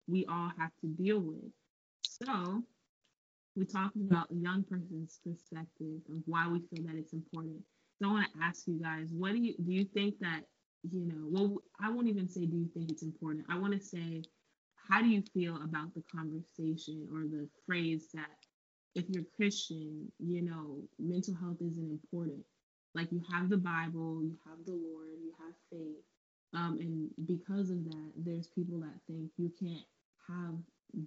we 0.08 0.26
all 0.26 0.52
have 0.58 0.72
to 0.82 0.88
deal 0.88 1.20
with. 1.20 1.52
So 2.04 2.64
we 3.56 3.66
talked 3.66 3.96
about 3.96 4.32
a 4.32 4.36
young 4.36 4.64
person's 4.64 5.20
perspective 5.26 6.02
of 6.10 6.22
why 6.26 6.48
we 6.48 6.60
feel 6.60 6.86
that 6.88 6.98
it's 6.98 7.14
important. 7.14 7.62
So 8.02 8.10
I 8.10 8.12
want 8.12 8.28
to 8.34 8.44
ask 8.44 8.68
you 8.68 8.80
guys, 8.82 9.10
what 9.12 9.32
do 9.32 9.40
you 9.40 9.56
do 9.66 9.72
you 9.72 9.86
think 9.86 10.16
that, 10.20 10.42
you 10.92 11.06
know, 11.08 11.28
well, 11.30 11.58
I 11.82 11.90
won't 11.90 12.08
even 12.08 12.28
say 12.28 12.46
do 12.46 12.58
you 12.58 12.70
think 12.74 12.92
it's 12.92 13.04
important. 13.04 13.46
I 13.50 13.58
want 13.58 13.74
to 13.74 13.80
say, 13.80 14.24
how 14.90 15.02
do 15.02 15.08
you 15.08 15.24
feel 15.34 15.56
about 15.56 15.94
the 15.96 16.04
conversation 16.14 17.08
or 17.14 17.22
the 17.22 17.48
phrase 17.66 18.10
that 18.14 18.30
if 18.96 19.06
you're 19.10 19.24
Christian, 19.36 20.12
you 20.20 20.42
know, 20.42 20.82
mental 21.00 21.36
health 21.36 21.58
isn't 21.62 21.92
important. 21.92 22.44
Like 22.94 23.12
you 23.12 23.22
have 23.32 23.50
the 23.50 23.58
Bible, 23.58 24.22
you 24.24 24.38
have 24.48 24.66
the 24.66 24.72
Lord, 24.72 25.10
you 25.22 25.34
have 25.40 25.54
faith. 25.72 26.04
Um, 26.54 26.78
and 26.80 27.10
because 27.28 27.70
of 27.70 27.84
that, 27.86 28.12
there's 28.18 28.48
people 28.48 28.80
that 28.80 28.96
think 29.08 29.32
you 29.38 29.52
can't 29.60 29.84
have 30.28 30.56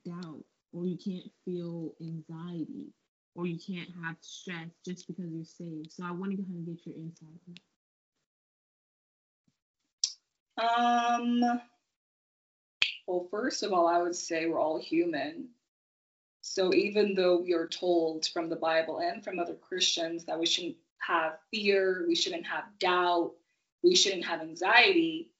doubt 0.04 0.44
or 0.72 0.84
you 0.84 0.96
can't 0.96 1.30
feel 1.44 1.94
anxiety 2.00 2.92
or 3.34 3.46
you 3.46 3.58
can't 3.58 3.88
have 4.02 4.16
stress 4.20 4.68
just 4.84 5.06
because 5.06 5.26
you're 5.30 5.44
saved. 5.44 5.92
So 5.92 6.04
I 6.04 6.10
want 6.10 6.32
to 6.32 6.36
kind 6.38 6.58
of 6.58 6.66
get 6.66 6.86
your 6.86 6.96
insight 6.96 7.28
Um, 10.58 11.60
well, 13.06 13.28
first 13.30 13.62
of 13.62 13.72
all, 13.72 13.86
I 13.86 14.02
would 14.02 14.16
say 14.16 14.46
we're 14.46 14.60
all 14.60 14.80
human. 14.80 15.50
So 16.40 16.74
even 16.74 17.14
though 17.14 17.40
we 17.40 17.52
are 17.54 17.68
told 17.68 18.26
from 18.26 18.48
the 18.48 18.56
Bible 18.56 18.98
and 18.98 19.22
from 19.22 19.38
other 19.38 19.54
Christians 19.54 20.24
that 20.24 20.38
we 20.38 20.46
shouldn't 20.46 20.76
have 20.98 21.38
fear, 21.52 22.04
we 22.08 22.16
shouldn't 22.16 22.46
have 22.46 22.64
doubt, 22.80 23.34
we 23.84 23.94
shouldn't 23.94 24.24
have 24.24 24.40
anxiety, 24.40 25.30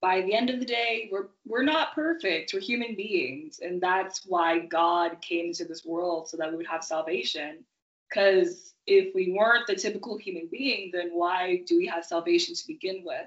by 0.00 0.20
the 0.22 0.34
end 0.34 0.50
of 0.50 0.60
the 0.60 0.66
day, 0.66 1.08
we're 1.10 1.28
we're 1.46 1.62
not 1.62 1.94
perfect. 1.94 2.52
We're 2.52 2.60
human 2.60 2.94
beings, 2.94 3.60
and 3.62 3.80
that's 3.80 4.24
why 4.26 4.60
God 4.60 5.20
came 5.22 5.46
into 5.46 5.64
this 5.64 5.84
world 5.84 6.28
so 6.28 6.36
that 6.36 6.50
we 6.50 6.56
would 6.56 6.66
have 6.66 6.84
salvation. 6.84 7.64
Because 8.08 8.74
if 8.86 9.14
we 9.14 9.32
weren't 9.32 9.66
the 9.66 9.74
typical 9.74 10.16
human 10.16 10.48
being, 10.50 10.90
then 10.92 11.10
why 11.12 11.62
do 11.66 11.76
we 11.76 11.86
have 11.86 12.04
salvation 12.04 12.54
to 12.54 12.66
begin 12.66 13.02
with? 13.04 13.26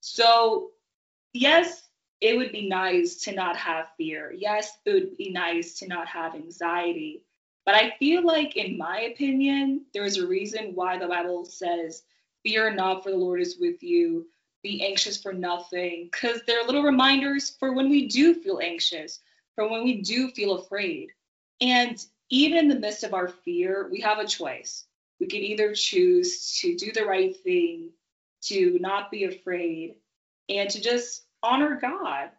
So, 0.00 0.70
yes, 1.32 1.88
it 2.20 2.36
would 2.36 2.52
be 2.52 2.68
nice 2.68 3.16
to 3.22 3.32
not 3.32 3.56
have 3.56 3.88
fear. 3.98 4.32
Yes, 4.36 4.78
it 4.86 4.92
would 4.92 5.16
be 5.16 5.30
nice 5.30 5.74
to 5.80 5.88
not 5.88 6.06
have 6.06 6.34
anxiety. 6.34 7.24
But 7.66 7.74
I 7.74 7.94
feel 7.98 8.24
like, 8.24 8.56
in 8.56 8.78
my 8.78 9.02
opinion, 9.12 9.84
there's 9.92 10.16
a 10.16 10.26
reason 10.26 10.74
why 10.74 10.98
the 10.98 11.06
Bible 11.06 11.44
says, 11.44 12.04
Fear 12.44 12.74
not, 12.74 13.04
for 13.04 13.10
the 13.10 13.16
Lord 13.16 13.40
is 13.40 13.58
with 13.60 13.82
you 13.82 14.26
be 14.62 14.84
anxious 14.84 15.20
for 15.20 15.32
nothing 15.32 16.08
because 16.10 16.40
they're 16.46 16.64
little 16.64 16.82
reminders 16.82 17.50
for 17.50 17.72
when 17.72 17.90
we 17.90 18.06
do 18.06 18.34
feel 18.34 18.60
anxious, 18.62 19.20
for 19.54 19.68
when 19.68 19.84
we 19.84 20.02
do 20.02 20.30
feel 20.30 20.58
afraid. 20.58 21.10
And 21.60 22.02
even 22.30 22.58
in 22.58 22.68
the 22.68 22.78
midst 22.78 23.04
of 23.04 23.14
our 23.14 23.28
fear, 23.28 23.88
we 23.90 24.00
have 24.00 24.18
a 24.18 24.26
choice. 24.26 24.84
We 25.20 25.26
can 25.26 25.40
either 25.40 25.74
choose 25.74 26.58
to 26.60 26.76
do 26.76 26.92
the 26.92 27.04
right 27.04 27.36
thing, 27.42 27.90
to 28.42 28.78
not 28.80 29.10
be 29.10 29.24
afraid, 29.24 29.96
and 30.48 30.68
to 30.70 30.80
just 30.80 31.24
honor 31.42 31.78
God. 31.80 32.30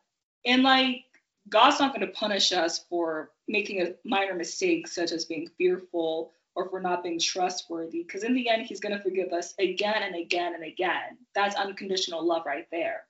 And 0.46 0.64
like, 0.64 1.06
God's 1.48 1.80
not 1.80 1.94
going 1.94 2.08
to 2.08 2.14
punish 2.14 2.52
us 2.52 2.80
for 2.90 3.32
making 3.48 3.82
a 3.82 3.94
minor 4.04 4.34
mistake, 4.34 4.88
such 4.88 5.12
as 5.12 5.26
being 5.26 5.50
fearful 5.58 6.32
or 6.56 6.70
we're 6.72 6.82
not 6.82 7.04
being 7.04 7.20
trustworthy. 7.20 8.04
Because 8.04 8.24
in 8.24 8.34
the 8.34 8.50
end, 8.50 8.66
he's 8.66 8.80
going 8.80 8.96
to 8.96 9.04
forgive 9.04 9.34
us 9.34 9.54
again 9.60 10.04
and 10.04 10.16
again 10.16 10.54
and 10.54 10.64
again. 10.64 11.18
That's 11.34 11.56
unconditional 11.56 12.26
love 12.26 12.44
right 12.46 12.68
there. 12.72 13.06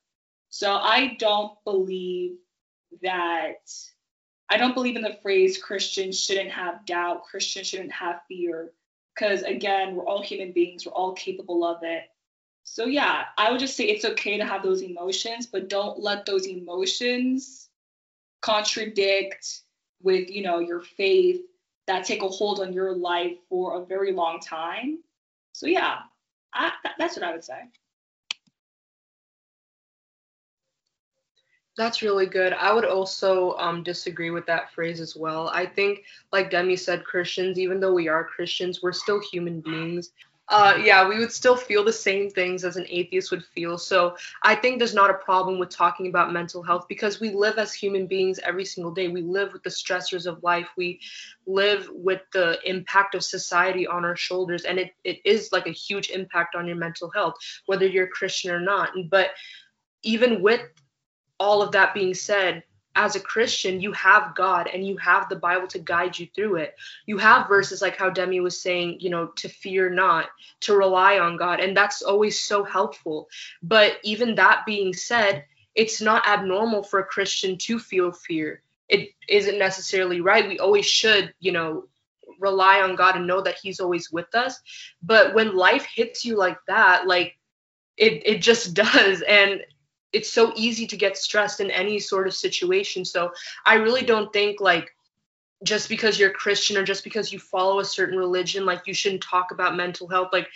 So 0.49 0.73
I 0.73 1.15
don't 1.19 1.51
believe 1.65 2.37
that, 3.01 3.71
I 4.49 4.57
don't 4.57 4.75
believe 4.75 4.95
in 4.95 5.01
the 5.01 5.17
phrase 5.21 5.57
Christians 5.57 6.19
shouldn't 6.19 6.51
have 6.51 6.85
doubt, 6.85 7.23
Christians 7.23 7.67
shouldn't 7.67 7.91
have 7.91 8.21
fear. 8.27 8.71
Because 9.15 9.41
again, 9.43 9.95
we're 9.95 10.05
all 10.05 10.23
human 10.23 10.51
beings, 10.51 10.85
we're 10.85 10.93
all 10.93 11.13
capable 11.13 11.63
of 11.65 11.83
it. 11.83 12.03
So 12.63 12.85
yeah, 12.85 13.25
I 13.37 13.51
would 13.51 13.59
just 13.59 13.75
say 13.75 13.85
it's 13.85 14.05
okay 14.05 14.37
to 14.37 14.45
have 14.45 14.63
those 14.63 14.81
emotions, 14.81 15.47
but 15.47 15.69
don't 15.69 15.99
let 15.99 16.25
those 16.25 16.47
emotions 16.47 17.69
contradict 18.41 19.61
with, 20.01 20.29
you 20.29 20.43
know, 20.43 20.59
your 20.59 20.81
faith 20.81 21.41
that 21.87 22.05
take 22.05 22.23
a 22.23 22.27
hold 22.27 22.59
on 22.59 22.73
your 22.73 22.95
life 22.95 23.33
for 23.49 23.81
a 23.81 23.85
very 23.85 24.11
long 24.11 24.39
time. 24.39 24.99
So 25.53 25.67
yeah, 25.67 25.99
I, 26.53 26.71
that's 26.97 27.15
what 27.15 27.25
I 27.25 27.31
would 27.31 27.43
say. 27.43 27.61
That's 31.75 32.03
really 32.03 32.27
good. 32.27 32.53
I 32.53 32.71
would 32.71 32.85
also 32.85 33.53
um, 33.57 33.81
disagree 33.81 34.29
with 34.29 34.45
that 34.45 34.71
phrase 34.71 34.99
as 34.99 35.15
well. 35.15 35.49
I 35.49 35.65
think, 35.65 36.03
like 36.31 36.51
Demi 36.51 36.75
said, 36.75 37.03
Christians, 37.03 37.57
even 37.57 37.79
though 37.79 37.93
we 37.93 38.07
are 38.07 38.23
Christians, 38.23 38.83
we're 38.83 38.91
still 38.91 39.19
human 39.19 39.59
beings 39.59 40.11
uh, 40.49 40.77
yeah, 40.83 41.07
we 41.07 41.19
would 41.19 41.31
still 41.31 41.55
feel 41.55 41.85
the 41.85 41.93
same 41.93 42.29
things 42.29 42.65
as 42.65 42.75
an 42.75 42.85
atheist 42.89 43.31
would 43.31 43.45
feel. 43.45 43.77
So 43.77 44.17
I 44.43 44.55
think 44.55 44.77
there's 44.77 44.93
not 44.93 45.09
a 45.09 45.15
problem 45.15 45.57
with 45.57 45.69
talking 45.69 46.07
about 46.07 46.33
mental 46.33 46.61
health 46.61 46.85
because 46.89 47.21
we 47.21 47.31
live 47.31 47.57
as 47.57 47.73
human 47.73 48.07
beings 48.07 48.39
every 48.43 48.65
single 48.65 48.91
day. 48.93 49.07
We 49.07 49.21
live 49.21 49.53
with 49.53 49.63
the 49.63 49.69
stressors 49.69 50.27
of 50.27 50.43
life. 50.43 50.67
We 50.75 50.99
live 51.47 51.87
with 51.91 52.21
the 52.33 52.59
impact 52.65 53.15
of 53.15 53.23
society 53.23 53.87
on 53.87 54.03
our 54.03 54.17
shoulders. 54.17 54.65
And 54.65 54.79
it, 54.79 54.91
it 55.05 55.19
is 55.23 55.49
like 55.53 55.67
a 55.67 55.71
huge 55.71 56.09
impact 56.09 56.55
on 56.55 56.67
your 56.67 56.77
mental 56.77 57.09
health, 57.09 57.35
whether 57.65 57.87
you're 57.87 58.07
Christian 58.07 58.51
or 58.51 58.59
not. 58.59 58.89
But 59.09 59.29
even 60.03 60.41
with 60.41 60.61
all 61.39 61.61
of 61.61 61.71
that 61.71 61.93
being 61.93 62.13
said, 62.13 62.63
as 62.95 63.15
a 63.15 63.19
Christian, 63.19 63.81
you 63.81 63.91
have 63.93 64.35
God 64.35 64.69
and 64.71 64.85
you 64.85 64.97
have 64.97 65.27
the 65.27 65.35
Bible 65.35 65.67
to 65.67 65.79
guide 65.79 66.17
you 66.17 66.27
through 66.35 66.57
it. 66.57 66.75
You 67.05 67.17
have 67.17 67.47
verses 67.47 67.81
like 67.81 67.97
how 67.97 68.09
Demi 68.09 68.39
was 68.39 68.61
saying, 68.61 68.97
you 68.99 69.09
know, 69.09 69.27
to 69.37 69.49
fear 69.49 69.89
not, 69.89 70.29
to 70.61 70.75
rely 70.75 71.19
on 71.19 71.37
God. 71.37 71.59
And 71.59 71.75
that's 71.75 72.01
always 72.01 72.39
so 72.39 72.63
helpful. 72.63 73.29
But 73.61 73.97
even 74.03 74.35
that 74.35 74.65
being 74.65 74.93
said, 74.93 75.45
it's 75.75 76.01
not 76.01 76.27
abnormal 76.27 76.83
for 76.83 76.99
a 76.99 77.05
Christian 77.05 77.57
to 77.59 77.79
feel 77.79 78.11
fear. 78.11 78.61
It 78.89 79.09
isn't 79.27 79.57
necessarily 79.57 80.21
right. 80.21 80.47
We 80.47 80.59
always 80.59 80.85
should, 80.85 81.33
you 81.39 81.51
know, 81.51 81.85
rely 82.39 82.81
on 82.81 82.95
God 82.95 83.15
and 83.15 83.25
know 83.25 83.41
that 83.41 83.57
He's 83.61 83.79
always 83.79 84.11
with 84.11 84.33
us. 84.35 84.59
But 85.01 85.33
when 85.33 85.55
life 85.55 85.85
hits 85.85 86.23
you 86.23 86.37
like 86.37 86.59
that, 86.67 87.07
like 87.07 87.37
it, 87.97 88.21
it 88.25 88.41
just 88.41 88.73
does. 88.75 89.23
And 89.23 89.61
it's 90.13 90.31
so 90.31 90.53
easy 90.55 90.87
to 90.87 90.95
get 90.95 91.17
stressed 91.17 91.59
in 91.59 91.71
any 91.71 91.99
sort 91.99 92.27
of 92.27 92.33
situation. 92.33 93.03
So 93.03 93.33
I 93.65 93.75
really 93.75 94.03
don't 94.03 94.31
think 94.31 94.61
like 94.61 94.95
just 95.63 95.89
because 95.89 96.19
you're 96.19 96.29
Christian 96.29 96.77
or 96.77 96.83
just 96.83 97.03
because 97.03 97.31
you 97.33 97.39
follow 97.39 97.79
a 97.79 97.85
certain 97.85 98.17
religion, 98.17 98.65
like 98.65 98.85
you 98.85 98.93
shouldn't 98.93 99.23
talk 99.23 99.51
about 99.51 99.75
mental 99.75 100.07
health. 100.07 100.29
Like 100.31 100.47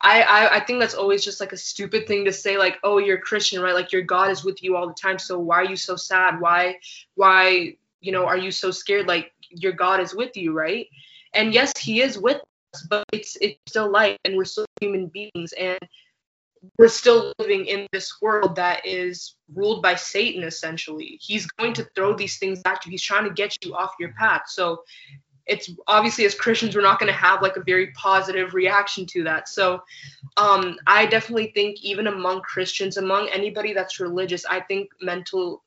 I, 0.00 0.22
I, 0.22 0.56
I 0.56 0.60
think 0.60 0.80
that's 0.80 0.94
always 0.94 1.24
just 1.24 1.40
like 1.40 1.52
a 1.52 1.56
stupid 1.56 2.06
thing 2.06 2.24
to 2.24 2.32
say, 2.32 2.56
like, 2.58 2.78
oh, 2.82 2.98
you're 2.98 3.18
Christian, 3.18 3.60
right? 3.60 3.74
Like 3.74 3.92
your 3.92 4.02
God 4.02 4.30
is 4.30 4.44
with 4.44 4.62
you 4.62 4.76
all 4.76 4.88
the 4.88 4.94
time. 4.94 5.18
So 5.18 5.38
why 5.38 5.56
are 5.56 5.64
you 5.64 5.76
so 5.76 5.96
sad? 5.96 6.40
Why, 6.40 6.78
why, 7.14 7.76
you 8.00 8.12
know, 8.12 8.26
are 8.26 8.36
you 8.36 8.50
so 8.50 8.70
scared? 8.70 9.06
Like 9.06 9.32
your 9.50 9.72
God 9.72 10.00
is 10.00 10.14
with 10.14 10.36
you, 10.36 10.52
right? 10.52 10.86
And 11.34 11.54
yes, 11.54 11.72
he 11.78 12.02
is 12.02 12.18
with 12.18 12.40
us, 12.74 12.86
but 12.88 13.04
it's 13.12 13.36
it's 13.40 13.58
still 13.68 13.90
life 13.90 14.18
and 14.24 14.36
we're 14.36 14.44
still 14.44 14.66
human 14.80 15.06
beings. 15.06 15.52
And 15.52 15.78
we're 16.78 16.88
still 16.88 17.32
living 17.38 17.66
in 17.66 17.86
this 17.92 18.20
world 18.20 18.56
that 18.56 18.86
is 18.86 19.36
ruled 19.54 19.82
by 19.82 19.94
Satan 19.94 20.42
essentially. 20.44 21.18
He's 21.20 21.46
going 21.46 21.72
to 21.74 21.86
throw 21.94 22.14
these 22.14 22.38
things 22.38 22.60
at 22.64 22.84
you. 22.84 22.90
He's 22.90 23.02
trying 23.02 23.24
to 23.24 23.34
get 23.34 23.56
you 23.64 23.74
off 23.74 23.92
your 23.98 24.12
path. 24.12 24.42
So 24.46 24.82
it's 25.46 25.70
obviously 25.88 26.24
as 26.24 26.36
Christians 26.36 26.76
we're 26.76 26.82
not 26.82 27.00
going 27.00 27.12
to 27.12 27.18
have 27.18 27.42
like 27.42 27.56
a 27.56 27.64
very 27.64 27.90
positive 27.92 28.54
reaction 28.54 29.06
to 29.06 29.24
that. 29.24 29.48
So 29.48 29.82
um 30.36 30.76
I 30.86 31.06
definitely 31.06 31.52
think 31.54 31.82
even 31.82 32.06
among 32.06 32.42
Christians, 32.42 32.96
among 32.96 33.28
anybody 33.28 33.72
that's 33.72 33.98
religious, 33.98 34.44
I 34.44 34.60
think 34.60 34.90
mental 35.00 35.64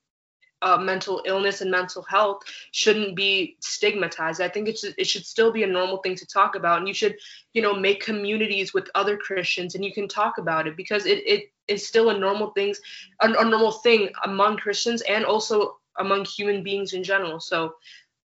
uh, 0.66 0.78
mental 0.78 1.22
illness 1.26 1.62
and 1.62 1.70
mental 1.70 2.02
health 2.02 2.42
shouldn't 2.72 3.16
be 3.16 3.56
stigmatized. 3.60 4.42
I 4.42 4.50
think 4.50 4.68
it 4.68 4.80
should, 4.80 4.96
it 4.98 5.06
should 5.06 5.26
still 5.26 5.52
be 5.52 5.62
a 5.62 5.68
normal 5.68 5.98
thing 5.98 6.16
to 6.16 6.26
talk 6.26 6.56
about, 6.56 6.80
and 6.80 6.88
you 6.88 6.94
should, 6.94 7.16
you 7.54 7.62
know, 7.62 7.76
make 7.76 8.04
communities 8.04 8.74
with 8.74 8.90
other 8.96 9.16
Christians, 9.16 9.76
and 9.76 9.86
you 9.86 9.94
can 9.94 10.08
talk 10.08 10.40
about 10.40 10.68
it 10.68 10.76
because 10.76 11.06
it, 11.06 11.20
it 11.28 11.52
is 11.68 11.88
still 11.88 12.10
a 12.10 12.18
normal 12.18 12.50
things, 12.50 12.82
a, 13.22 13.32
a 13.32 13.46
normal 13.46 13.74
thing 13.74 14.10
among 14.24 14.58
Christians 14.58 15.04
and 15.04 15.24
also 15.24 15.78
among 16.00 16.26
human 16.26 16.64
beings 16.64 16.94
in 16.94 17.04
general. 17.04 17.40
So 17.40 17.76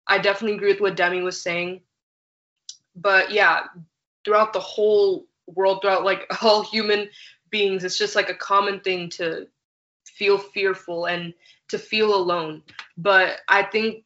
I 0.07 0.17
definitely 0.17 0.57
agree 0.57 0.71
with 0.71 0.81
what 0.81 0.95
Demi 0.97 1.21
was 1.21 1.39
saying. 1.39 1.81
But 2.95 3.31
yeah, 3.31 3.65
throughout 4.25 4.51
the 4.51 4.59
whole 4.59 5.27
world, 5.45 5.81
throughout 5.81 6.03
like 6.03 6.25
all 6.43 6.63
human 6.63 7.07
beings, 7.51 7.83
it's 7.83 7.99
just 7.99 8.15
like 8.15 8.29
a 8.29 8.35
common 8.35 8.79
thing 8.79 9.09
to 9.09 9.47
feel 10.05 10.39
fearful 10.39 11.05
and 11.05 11.33
to 11.71 11.79
feel 11.79 12.15
alone. 12.15 12.61
But 12.97 13.39
I 13.47 13.63
think 13.63 14.03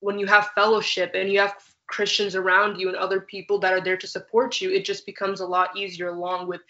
when 0.00 0.18
you 0.18 0.26
have 0.26 0.48
fellowship 0.54 1.12
and 1.14 1.30
you 1.30 1.38
have 1.40 1.54
Christians 1.86 2.34
around 2.34 2.80
you 2.80 2.88
and 2.88 2.96
other 2.96 3.20
people 3.20 3.58
that 3.60 3.72
are 3.72 3.80
there 3.80 3.96
to 3.96 4.06
support 4.06 4.60
you, 4.60 4.70
it 4.70 4.84
just 4.84 5.04
becomes 5.04 5.40
a 5.40 5.46
lot 5.46 5.76
easier 5.76 6.08
along 6.08 6.48
with 6.48 6.62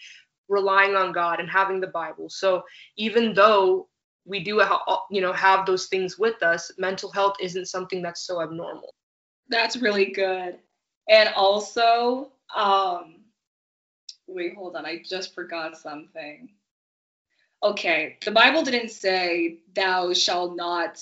relying 0.49 0.95
on 0.95 1.13
God 1.13 1.39
and 1.39 1.49
having 1.49 1.79
the 1.79 1.87
Bible. 1.87 2.29
So 2.29 2.63
even 2.97 3.33
though 3.33 3.87
we 4.25 4.43
do 4.43 4.61
you 5.09 5.21
know 5.21 5.33
have 5.33 5.65
those 5.65 5.87
things 5.87 6.19
with 6.19 6.41
us, 6.43 6.71
mental 6.77 7.11
health 7.11 7.35
isn't 7.39 7.67
something 7.67 8.01
that's 8.01 8.25
so 8.25 8.41
abnormal. 8.41 8.93
That's 9.49 9.77
really 9.77 10.11
good. 10.11 10.59
And 11.09 11.29
also 11.35 12.31
um 12.55 13.15
wait, 14.27 14.55
hold 14.55 14.75
on. 14.75 14.85
I 14.85 15.01
just 15.07 15.33
forgot 15.33 15.77
something. 15.77 16.49
Okay, 17.63 18.17
the 18.25 18.31
Bible 18.31 18.61
didn't 18.61 18.89
say, 18.91 19.59
Thou 19.73 20.11
shalt 20.13 20.57
not 20.57 20.99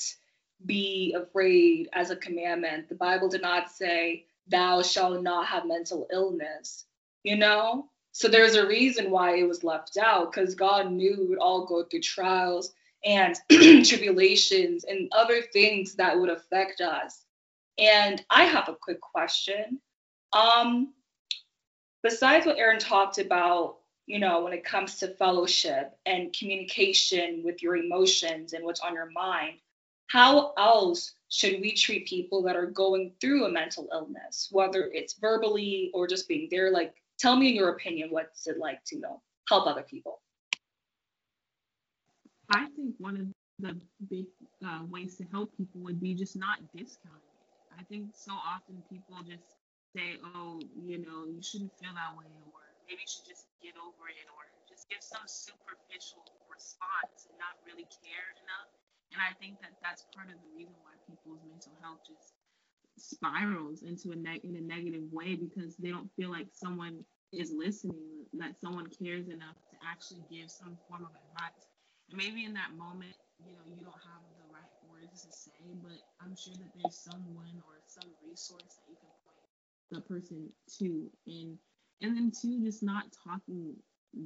be 0.63 1.15
afraid 1.19 1.89
as 1.91 2.11
a 2.11 2.15
commandment. 2.15 2.87
The 2.87 2.95
Bible 2.95 3.29
did 3.29 3.41
not 3.41 3.71
say, 3.71 4.25
Thou 4.47 4.83
shalt 4.83 5.23
not 5.23 5.47
have 5.47 5.65
mental 5.65 6.07
illness, 6.13 6.85
you 7.23 7.35
know? 7.35 7.89
So 8.11 8.27
there's 8.27 8.55
a 8.55 8.67
reason 8.67 9.09
why 9.09 9.37
it 9.37 9.47
was 9.47 9.63
left 9.63 9.97
out 9.97 10.31
because 10.31 10.53
God 10.53 10.91
knew 10.91 11.15
we 11.17 11.25
would 11.27 11.39
all 11.39 11.65
go 11.65 11.83
through 11.83 12.01
trials 12.01 12.73
and 13.03 13.35
tribulations 13.49 14.83
and 14.83 15.09
other 15.13 15.41
things 15.41 15.95
that 15.95 16.19
would 16.19 16.29
affect 16.29 16.81
us. 16.81 17.23
And 17.79 18.23
I 18.29 18.43
have 18.43 18.69
a 18.69 18.75
quick 18.79 19.01
question. 19.01 19.79
Um, 20.33 20.93
besides 22.03 22.45
what 22.45 22.57
Aaron 22.57 22.79
talked 22.79 23.17
about, 23.17 23.77
you 24.11 24.19
know, 24.19 24.43
when 24.43 24.51
it 24.51 24.65
comes 24.65 24.97
to 24.97 25.07
fellowship 25.15 25.97
and 26.05 26.35
communication 26.37 27.43
with 27.45 27.63
your 27.63 27.77
emotions 27.77 28.51
and 28.51 28.65
what's 28.65 28.81
on 28.81 28.93
your 28.93 29.09
mind, 29.09 29.53
how 30.07 30.51
else 30.57 31.13
should 31.29 31.61
we 31.61 31.73
treat 31.73 32.07
people 32.07 32.43
that 32.43 32.57
are 32.57 32.65
going 32.65 33.13
through 33.21 33.45
a 33.45 33.49
mental 33.49 33.87
illness, 33.93 34.49
whether 34.51 34.91
it's 34.93 35.13
verbally 35.13 35.91
or 35.93 36.07
just 36.07 36.27
being 36.27 36.49
there? 36.51 36.71
Like, 36.71 36.93
tell 37.19 37.37
me 37.37 37.51
in 37.51 37.55
your 37.55 37.69
opinion, 37.69 38.09
what's 38.11 38.47
it 38.47 38.57
like 38.57 38.83
to 38.87 38.97
you 38.97 39.01
know 39.01 39.21
help 39.47 39.65
other 39.65 39.83
people? 39.83 40.19
I 42.49 42.65
think 42.75 42.95
one 42.97 43.15
of 43.15 43.27
the 43.59 43.79
big 44.09 44.25
uh, 44.65 44.81
ways 44.89 45.15
to 45.19 45.23
help 45.31 45.55
people 45.55 45.79
would 45.83 46.01
be 46.01 46.15
just 46.15 46.35
not 46.35 46.57
discounting. 46.75 47.21
I 47.79 47.83
think 47.83 48.07
so 48.13 48.33
often 48.33 48.83
people 48.89 49.15
just 49.25 49.55
say, 49.95 50.17
oh, 50.35 50.59
you 50.85 50.97
know, 50.97 51.23
you 51.33 51.41
shouldn't 51.41 51.71
feel 51.79 51.93
that 51.93 52.17
way, 52.17 52.25
or 52.25 52.59
maybe 52.89 52.99
you 52.99 53.07
should 53.07 53.25
just 53.25 53.45
get 53.61 53.77
over 53.77 54.09
it, 54.09 54.27
or 54.33 54.43
just 54.67 54.89
give 54.89 55.01
some 55.03 55.25
superficial 55.27 56.25
response 56.49 57.29
and 57.29 57.37
not 57.39 57.55
really 57.65 57.87
care 58.03 58.29
enough. 58.43 58.69
And 59.13 59.21
I 59.21 59.33
think 59.39 59.59
that 59.61 59.75
that's 59.83 60.05
part 60.15 60.29
of 60.29 60.39
the 60.41 60.51
reason 60.55 60.75
why 60.81 60.97
people's 61.07 61.43
mental 61.45 61.73
health 61.81 62.01
just 62.07 62.33
spirals 62.97 63.83
into 63.83 64.11
a 64.11 64.15
neg- 64.15 64.43
in 64.43 64.55
a 64.55 64.61
negative 64.61 65.03
way 65.11 65.35
because 65.35 65.75
they 65.77 65.89
don't 65.89 66.11
feel 66.15 66.29
like 66.31 66.47
someone 66.53 67.05
is 67.31 67.51
listening, 67.51 68.25
that 68.33 68.59
someone 68.59 68.87
cares 69.01 69.27
enough 69.29 69.55
to 69.71 69.77
actually 69.85 70.23
give 70.29 70.49
some 70.51 70.77
form 70.87 71.05
of 71.05 71.11
advice 71.15 71.67
And 72.09 72.17
maybe 72.17 72.45
in 72.45 72.53
that 72.53 72.73
moment, 72.75 73.15
you 73.39 73.53
know, 73.55 73.65
you 73.65 73.81
don't 73.81 74.03
have 74.05 74.23
the 74.37 74.45
right 74.51 74.71
words 74.83 75.23
to 75.23 75.31
say, 75.31 75.73
but 75.81 75.97
I'm 76.21 76.35
sure 76.35 76.55
that 76.59 76.71
there's 76.75 76.97
someone 76.97 77.61
or 77.65 77.81
some 77.87 78.11
resource 78.21 78.77
that 78.77 78.87
you 78.89 78.97
can 78.99 79.09
point 79.25 79.39
the 79.91 80.01
person 80.01 80.49
to, 80.79 81.09
and 81.27 81.57
and 82.01 82.15
then 82.15 82.31
two, 82.31 82.63
just 82.63 82.83
not 82.83 83.05
talking 83.23 83.75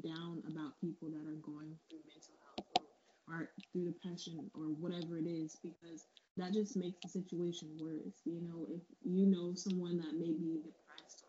down 0.03 0.41
about 0.47 0.79
people 0.81 1.09
that 1.09 1.27
are 1.27 1.41
going 1.41 1.77
through 1.89 1.99
mental 2.07 2.35
health 2.41 2.85
or, 3.27 3.49
through 3.71 3.91
depression 3.91 4.49
or 4.53 4.65
whatever 4.65 5.17
it 5.17 5.27
is, 5.27 5.57
because 5.61 6.05
that 6.37 6.53
just 6.53 6.75
makes 6.77 6.97
the 7.03 7.09
situation 7.09 7.69
worse. 7.79 8.21
You 8.25 8.41
know, 8.41 8.65
if 8.69 8.81
you 9.03 9.25
know 9.25 9.53
someone 9.55 9.97
that 9.97 10.13
may 10.13 10.31
be 10.33 10.61
depressed 10.63 11.23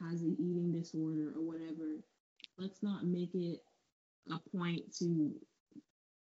or 0.00 0.08
has 0.08 0.22
an 0.22 0.36
eating 0.38 0.72
disorder 0.72 1.32
or 1.36 1.42
whatever, 1.42 2.00
let's 2.58 2.82
not 2.82 3.04
make 3.04 3.34
it 3.34 3.60
a 4.30 4.38
point 4.56 4.94
to 4.98 5.32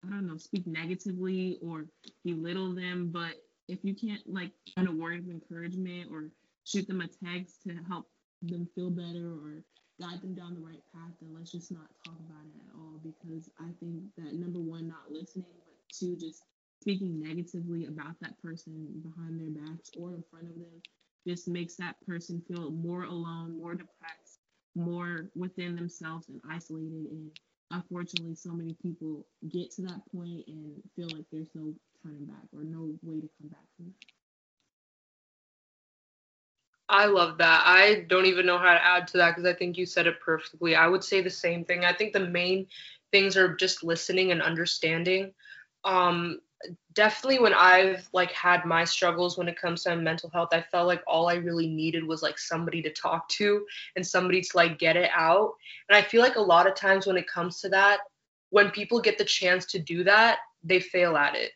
I 0.06 0.10
don't 0.12 0.28
know, 0.28 0.38
speak 0.38 0.68
negatively 0.68 1.58
or 1.62 1.86
belittle 2.24 2.76
them. 2.76 3.10
But 3.12 3.36
if 3.68 3.80
you 3.84 3.96
can't 3.96 4.22
like 4.28 4.52
find 4.76 4.88
a 4.88 4.92
word 4.92 5.20
of 5.20 5.30
encouragement 5.30 6.10
or 6.12 6.30
shoot 6.64 6.88
them 6.88 7.02
a 7.02 7.08
text 7.08 7.64
to 7.64 7.76
help 7.88 8.08
them 8.50 8.68
feel 8.76 8.90
better 8.90 9.32
or 9.34 9.64
guide 10.00 10.22
them 10.22 10.36
down 10.36 10.54
the 10.56 10.62
right 10.62 10.84
path, 10.94 11.12
then 11.22 11.34
let's 11.34 11.52
just 11.52 11.72
not 11.72 11.88
talk 12.06 12.16
about 12.20 12.46
it 12.46 12.62
at 12.68 12.76
all. 12.76 13.00
Because 13.04 13.50
I 13.60 13.72
think 13.80 14.04
that 14.18 14.34
number 14.34 14.60
one, 14.60 14.88
not 14.88 15.12
listening, 15.12 15.46
but 15.66 15.76
two, 15.92 16.18
just 16.18 16.44
speaking 16.82 17.20
negatively 17.20 17.86
about 17.86 18.20
that 18.22 18.42
person 18.42 19.02
behind 19.02 19.40
their 19.40 19.64
backs 19.64 19.92
or 19.98 20.14
in 20.14 20.24
front 20.30 20.48
of 20.48 20.56
them 20.56 20.82
just 21.28 21.48
makes 21.48 21.76
that 21.76 21.96
person 22.06 22.42
feel 22.48 22.70
more 22.72 23.04
alone, 23.04 23.58
more 23.58 23.74
depressed, 23.74 24.40
more 24.76 25.30
within 25.36 25.76
themselves 25.76 26.30
and 26.30 26.42
isolated 26.50 27.08
and 27.10 27.32
unfortunately 27.72 28.36
so 28.36 28.52
many 28.52 28.76
people 28.82 29.26
get 29.50 29.72
to 29.72 29.82
that 29.82 30.02
point 30.14 30.44
and 30.48 30.82
feel 30.96 31.10
like 31.16 31.26
there's 31.32 31.50
no 31.56 31.74
turning 32.04 32.26
back 32.26 32.46
or 32.54 32.64
no 32.64 32.94
way 33.02 33.20
to 33.20 33.30
come 33.40 33.50
back 33.50 33.66
from 33.76 33.88
that. 33.88 34.15
I 36.88 37.06
love 37.06 37.38
that. 37.40 37.64
I 37.66 38.06
don't 38.10 38.26
even 38.26 38.46
know 38.46 38.58
how 38.58 38.74
to 38.74 38.86
add 38.86 39.08
to 39.08 39.18
that 39.18 39.32
because 39.36 39.50
I 39.50 39.58
think 39.58 39.78
you 39.78 39.86
said 39.86 40.08
it 40.08 40.20
perfectly. 40.20 40.76
I 40.76 40.88
would 40.88 41.04
say 41.04 41.22
the 41.22 41.30
same 41.30 41.66
thing. 41.66 41.84
I 41.84 41.94
think 41.94 42.14
the 42.14 42.20
main 42.20 42.68
things 43.12 43.36
are 43.36 43.56
just 43.56 43.84
listening 43.84 44.32
and 44.32 44.42
understanding. 44.42 45.34
Um, 45.84 46.40
definitely 46.94 47.40
when 47.40 47.54
I've 47.54 48.08
like 48.14 48.32
had 48.32 48.66
my 48.66 48.84
struggles 48.84 49.38
when 49.38 49.48
it 49.48 49.60
comes 49.60 49.84
to 49.84 49.96
mental 49.96 50.30
health, 50.30 50.50
I 50.52 50.62
felt 50.62 50.88
like 50.88 51.04
all 51.08 51.28
I 51.28 51.36
really 51.36 51.68
needed 51.68 52.06
was 52.06 52.22
like 52.22 52.38
somebody 52.38 52.82
to 52.84 52.92
talk 52.92 53.28
to 53.30 53.66
and 53.96 54.06
somebody 54.06 54.42
to 54.42 54.50
like 54.56 54.80
get 54.80 54.98
it 54.98 55.10
out. 55.14 55.54
And 55.90 55.98
I 55.98 56.02
feel 56.02 56.22
like 56.22 56.36
a 56.36 56.42
lot 56.42 56.68
of 56.68 56.76
times 56.76 57.08
when 57.08 57.18
it 57.18 57.28
comes 57.28 57.60
to 57.62 57.70
that, 57.70 58.00
when 58.50 58.70
people 58.72 59.02
get 59.02 59.18
the 59.18 59.26
chance 59.26 59.66
to 59.68 59.80
do 59.80 60.04
that, 60.04 60.40
they 60.64 60.80
fail 60.80 61.18
at 61.18 61.36
it. 61.36 61.52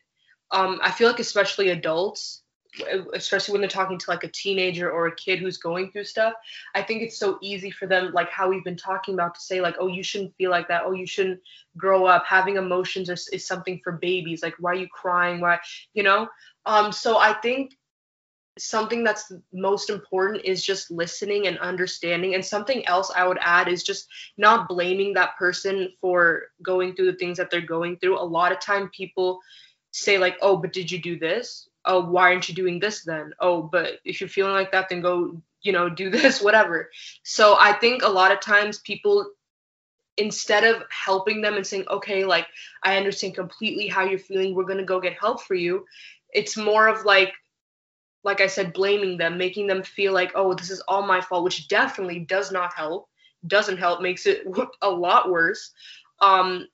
Um, 0.50 0.80
I 0.82 0.90
feel 0.90 1.08
like 1.08 1.20
especially 1.20 1.70
adults, 1.70 2.42
especially 3.14 3.52
when 3.52 3.60
they're 3.60 3.68
talking 3.68 3.98
to 3.98 4.10
like 4.10 4.24
a 4.24 4.28
teenager 4.28 4.90
or 4.90 5.08
a 5.08 5.16
kid 5.16 5.38
who's 5.40 5.56
going 5.56 5.90
through 5.90 6.04
stuff 6.04 6.32
i 6.74 6.80
think 6.82 7.02
it's 7.02 7.18
so 7.18 7.36
easy 7.42 7.70
for 7.70 7.86
them 7.86 8.12
like 8.12 8.30
how 8.30 8.48
we've 8.48 8.64
been 8.64 8.76
talking 8.76 9.14
about 9.14 9.34
to 9.34 9.40
say 9.40 9.60
like 9.60 9.74
oh 9.80 9.88
you 9.88 10.02
shouldn't 10.02 10.34
feel 10.36 10.50
like 10.50 10.68
that. 10.68 10.82
Oh 10.84 10.92
you 10.92 11.06
shouldn't 11.06 11.40
grow 11.76 12.06
up. 12.06 12.24
Having 12.26 12.56
emotions 12.56 13.08
is, 13.08 13.28
is 13.32 13.46
something 13.46 13.80
for 13.82 13.92
babies. 13.92 14.42
Like 14.42 14.54
why 14.58 14.72
are 14.72 14.76
you 14.76 14.88
crying? 14.88 15.40
Why 15.40 15.58
you 15.94 16.02
know? 16.02 16.28
Um 16.66 16.92
so 16.92 17.18
i 17.18 17.32
think 17.32 17.76
something 18.58 19.02
that's 19.04 19.32
most 19.54 19.88
important 19.88 20.44
is 20.44 20.62
just 20.62 20.90
listening 20.90 21.46
and 21.46 21.58
understanding. 21.60 22.34
And 22.34 22.44
something 22.44 22.86
else 22.86 23.10
i 23.14 23.26
would 23.26 23.38
add 23.40 23.68
is 23.68 23.82
just 23.82 24.06
not 24.36 24.68
blaming 24.68 25.14
that 25.14 25.36
person 25.38 25.92
for 26.00 26.44
going 26.62 26.94
through 26.94 27.12
the 27.12 27.18
things 27.18 27.38
that 27.38 27.50
they're 27.50 27.60
going 27.60 27.96
through. 27.96 28.18
A 28.18 28.22
lot 28.38 28.52
of 28.52 28.60
time 28.60 28.90
people 28.90 29.40
say 29.92 30.18
like 30.18 30.36
oh 30.40 30.56
but 30.56 30.72
did 30.72 30.90
you 30.90 31.00
do 31.00 31.18
this 31.18 31.68
oh 31.84 32.04
why 32.04 32.32
aren't 32.32 32.48
you 32.48 32.54
doing 32.54 32.78
this 32.78 33.04
then? 33.04 33.32
Oh 33.40 33.62
but 33.62 34.00
if 34.04 34.20
you're 34.20 34.28
feeling 34.28 34.52
like 34.52 34.72
that 34.72 34.88
then 34.88 35.00
go 35.00 35.40
you 35.62 35.72
know 35.72 35.88
do 35.88 36.10
this 36.16 36.40
whatever. 36.42 36.90
So 37.22 37.56
i 37.58 37.72
think 37.72 38.02
a 38.02 38.08
lot 38.08 38.32
of 38.32 38.40
times 38.40 38.78
people 38.78 39.30
instead 40.16 40.64
of 40.64 40.82
helping 40.90 41.40
them 41.40 41.54
and 41.54 41.66
saying 41.66 41.84
okay 41.88 42.24
like 42.24 42.46
i 42.82 42.96
understand 42.96 43.34
completely 43.34 43.86
how 43.86 44.04
you're 44.04 44.18
feeling 44.18 44.54
we're 44.54 44.64
going 44.64 44.76
to 44.76 44.84
go 44.84 45.00
get 45.00 45.18
help 45.18 45.40
for 45.40 45.54
you 45.54 45.86
it's 46.34 46.56
more 46.56 46.88
of 46.88 47.04
like 47.04 47.32
like 48.24 48.40
i 48.40 48.46
said 48.46 48.72
blaming 48.72 49.16
them 49.16 49.38
making 49.38 49.68
them 49.68 49.82
feel 49.82 50.12
like 50.12 50.32
oh 50.34 50.52
this 50.52 50.68
is 50.68 50.80
all 50.88 51.06
my 51.06 51.20
fault 51.20 51.44
which 51.44 51.68
definitely 51.68 52.18
does 52.18 52.50
not 52.50 52.74
help 52.74 53.08
doesn't 53.46 53.78
help 53.78 54.00
makes 54.00 54.26
it 54.26 54.46
a 54.82 54.90
lot 54.90 55.30
worse. 55.30 55.72
Um 56.20 56.66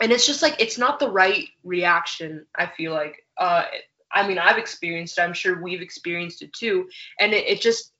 and 0.00 0.12
it's 0.12 0.26
just 0.26 0.42
like 0.42 0.56
it's 0.60 0.78
not 0.78 1.00
the 1.00 1.10
right 1.10 1.48
reaction 1.64 2.46
i 2.54 2.66
feel 2.66 2.92
like. 2.92 3.24
Uh 3.36 3.64
I 4.12 4.26
mean, 4.26 4.38
I've 4.38 4.58
experienced 4.58 5.18
it. 5.18 5.22
I'm 5.22 5.32
sure 5.32 5.62
we've 5.62 5.82
experienced 5.82 6.42
it 6.42 6.52
too. 6.52 6.88
And 7.20 7.32
it, 7.32 7.46
it 7.46 7.60
just 7.60 7.92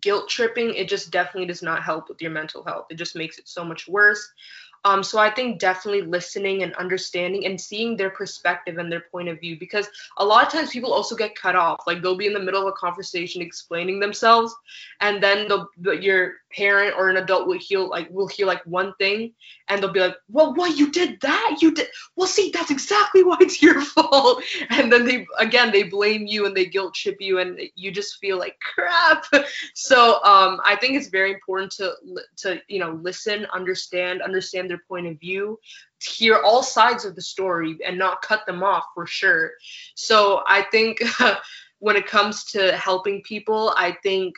guilt 0.00 0.28
tripping, 0.28 0.74
it 0.74 0.88
just 0.88 1.10
definitely 1.10 1.46
does 1.46 1.62
not 1.62 1.82
help 1.82 2.08
with 2.08 2.20
your 2.20 2.30
mental 2.30 2.62
health. 2.64 2.86
It 2.90 2.96
just 2.96 3.16
makes 3.16 3.38
it 3.38 3.48
so 3.48 3.64
much 3.64 3.88
worse. 3.88 4.26
Um, 4.88 5.02
so 5.02 5.18
I 5.18 5.28
think 5.30 5.58
definitely 5.58 6.00
listening 6.00 6.62
and 6.62 6.72
understanding 6.76 7.44
and 7.44 7.60
seeing 7.60 7.94
their 7.94 8.08
perspective 8.08 8.78
and 8.78 8.90
their 8.90 9.04
point 9.12 9.28
of 9.28 9.38
view 9.38 9.58
because 9.58 9.86
a 10.16 10.24
lot 10.24 10.46
of 10.46 10.50
times 10.50 10.70
people 10.70 10.94
also 10.94 11.14
get 11.14 11.34
cut 11.34 11.54
off. 11.56 11.82
Like 11.86 12.00
they'll 12.00 12.16
be 12.16 12.26
in 12.26 12.32
the 12.32 12.40
middle 12.40 12.62
of 12.62 12.68
a 12.68 12.72
conversation 12.72 13.42
explaining 13.42 14.00
themselves, 14.00 14.54
and 15.02 15.22
then 15.22 15.46
the, 15.46 15.90
your 15.90 16.36
parent 16.50 16.94
or 16.96 17.10
an 17.10 17.18
adult 17.18 17.46
will 17.46 17.58
hear 17.58 17.80
like 17.80 18.08
will 18.10 18.28
hear 18.28 18.46
like 18.46 18.64
one 18.64 18.94
thing, 18.98 19.32
and 19.68 19.82
they'll 19.82 19.92
be 19.92 20.00
like, 20.00 20.16
"Well, 20.30 20.54
what 20.54 20.78
you 20.78 20.90
did 20.90 21.20
that? 21.20 21.58
You 21.60 21.74
did 21.74 21.88
well. 22.16 22.26
See, 22.26 22.50
that's 22.50 22.70
exactly 22.70 23.22
why 23.24 23.36
it's 23.40 23.62
your 23.62 23.80
fault." 23.82 24.42
And 24.70 24.90
then 24.90 25.04
they 25.04 25.26
again 25.38 25.70
they 25.70 25.82
blame 25.82 26.26
you 26.26 26.46
and 26.46 26.56
they 26.56 26.64
guilt 26.64 26.94
trip 26.94 27.16
you, 27.20 27.38
and 27.40 27.60
you 27.74 27.90
just 27.90 28.18
feel 28.20 28.38
like 28.38 28.58
crap. 28.60 29.24
So 29.74 30.22
um, 30.24 30.60
I 30.64 30.76
think 30.76 30.96
it's 30.96 31.08
very 31.08 31.32
important 31.32 31.72
to 31.72 31.94
to 32.38 32.60
you 32.68 32.78
know 32.78 32.98
listen, 33.02 33.46
understand, 33.52 34.22
understand 34.22 34.70
their 34.70 34.77
point 34.86 35.06
of 35.06 35.18
view, 35.18 35.58
to 36.00 36.10
hear 36.10 36.36
all 36.36 36.62
sides 36.62 37.04
of 37.04 37.14
the 37.14 37.22
story 37.22 37.78
and 37.84 37.98
not 37.98 38.22
cut 38.22 38.46
them 38.46 38.62
off 38.62 38.84
for 38.94 39.06
sure. 39.06 39.52
So 39.94 40.42
I 40.46 40.62
think 40.70 41.02
when 41.78 41.96
it 41.96 42.06
comes 42.06 42.44
to 42.52 42.76
helping 42.76 43.22
people, 43.22 43.74
I 43.76 43.96
think 44.02 44.34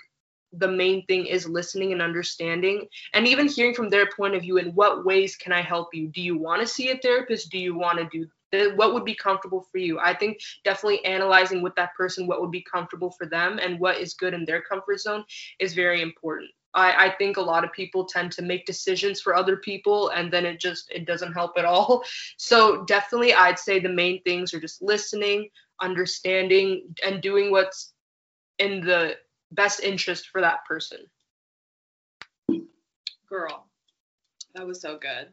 the 0.53 0.69
main 0.69 1.05
thing 1.07 1.27
is 1.27 1.49
listening 1.49 1.93
and 1.93 2.03
understanding 2.03 2.87
and 3.15 3.27
even 3.27 3.47
hearing 3.47 3.75
from 3.75 3.89
their 3.89 4.09
point 4.17 4.35
of 4.35 4.43
view 4.43 4.57
in 4.57 4.71
what 4.71 5.05
ways 5.05 5.37
can 5.37 5.53
i 5.53 5.61
help 5.61 5.89
you? 5.93 6.09
Do 6.09 6.21
you 6.21 6.37
want 6.37 6.61
to 6.61 6.67
see 6.67 6.91
a 6.91 6.99
therapist? 6.99 7.51
Do 7.51 7.59
you 7.59 7.79
want 7.79 7.99
to 7.99 8.09
do 8.11 8.27
what 8.75 8.93
would 8.93 9.05
be 9.05 9.15
comfortable 9.15 9.65
for 9.71 9.79
you? 9.79 10.01
I 10.01 10.13
think 10.13 10.41
definitely 10.65 11.05
analyzing 11.05 11.63
with 11.63 11.75
that 11.77 11.95
person 11.95 12.27
what 12.27 12.41
would 12.41 12.51
be 12.51 12.65
comfortable 12.71 13.13
for 13.13 13.27
them 13.27 13.61
and 13.63 13.79
what 13.79 13.99
is 13.99 14.15
good 14.15 14.35
in 14.35 14.45
their 14.45 14.61
comfort 14.61 14.99
zone 14.99 15.25
is 15.61 15.73
very 15.73 16.03
important 16.03 16.51
I, 16.75 17.07
I 17.07 17.15
think 17.17 17.37
a 17.37 17.43
lot 17.43 17.65
of 17.65 17.73
people 17.73 18.05
tend 18.05 18.33
to 18.33 18.43
make 18.43 18.65
decisions 18.67 19.21
for 19.21 19.35
other 19.35 19.57
people 19.57 20.11
and 20.11 20.33
then 20.33 20.47
it 20.47 20.61
just 20.61 20.91
it 20.91 21.07
doesn't 21.07 21.33
help 21.33 21.53
at 21.59 21.65
all. 21.65 22.05
So 22.37 22.85
definitely 22.85 23.35
I'd 23.35 23.59
say 23.59 23.79
the 23.79 23.89
main 23.89 24.23
things 24.23 24.53
are 24.55 24.61
just 24.61 24.83
listening, 24.83 25.49
understanding, 25.81 26.95
and 27.05 27.21
doing 27.21 27.51
what's 27.51 27.93
in 28.59 28.81
the 28.81 29.17
best 29.53 29.81
interest 29.81 30.29
for 30.29 30.41
that 30.41 30.65
person. 30.67 30.99
Girl, 33.29 33.67
that 34.55 34.67
was 34.67 34.81
so 34.81 34.99
good. 34.99 35.29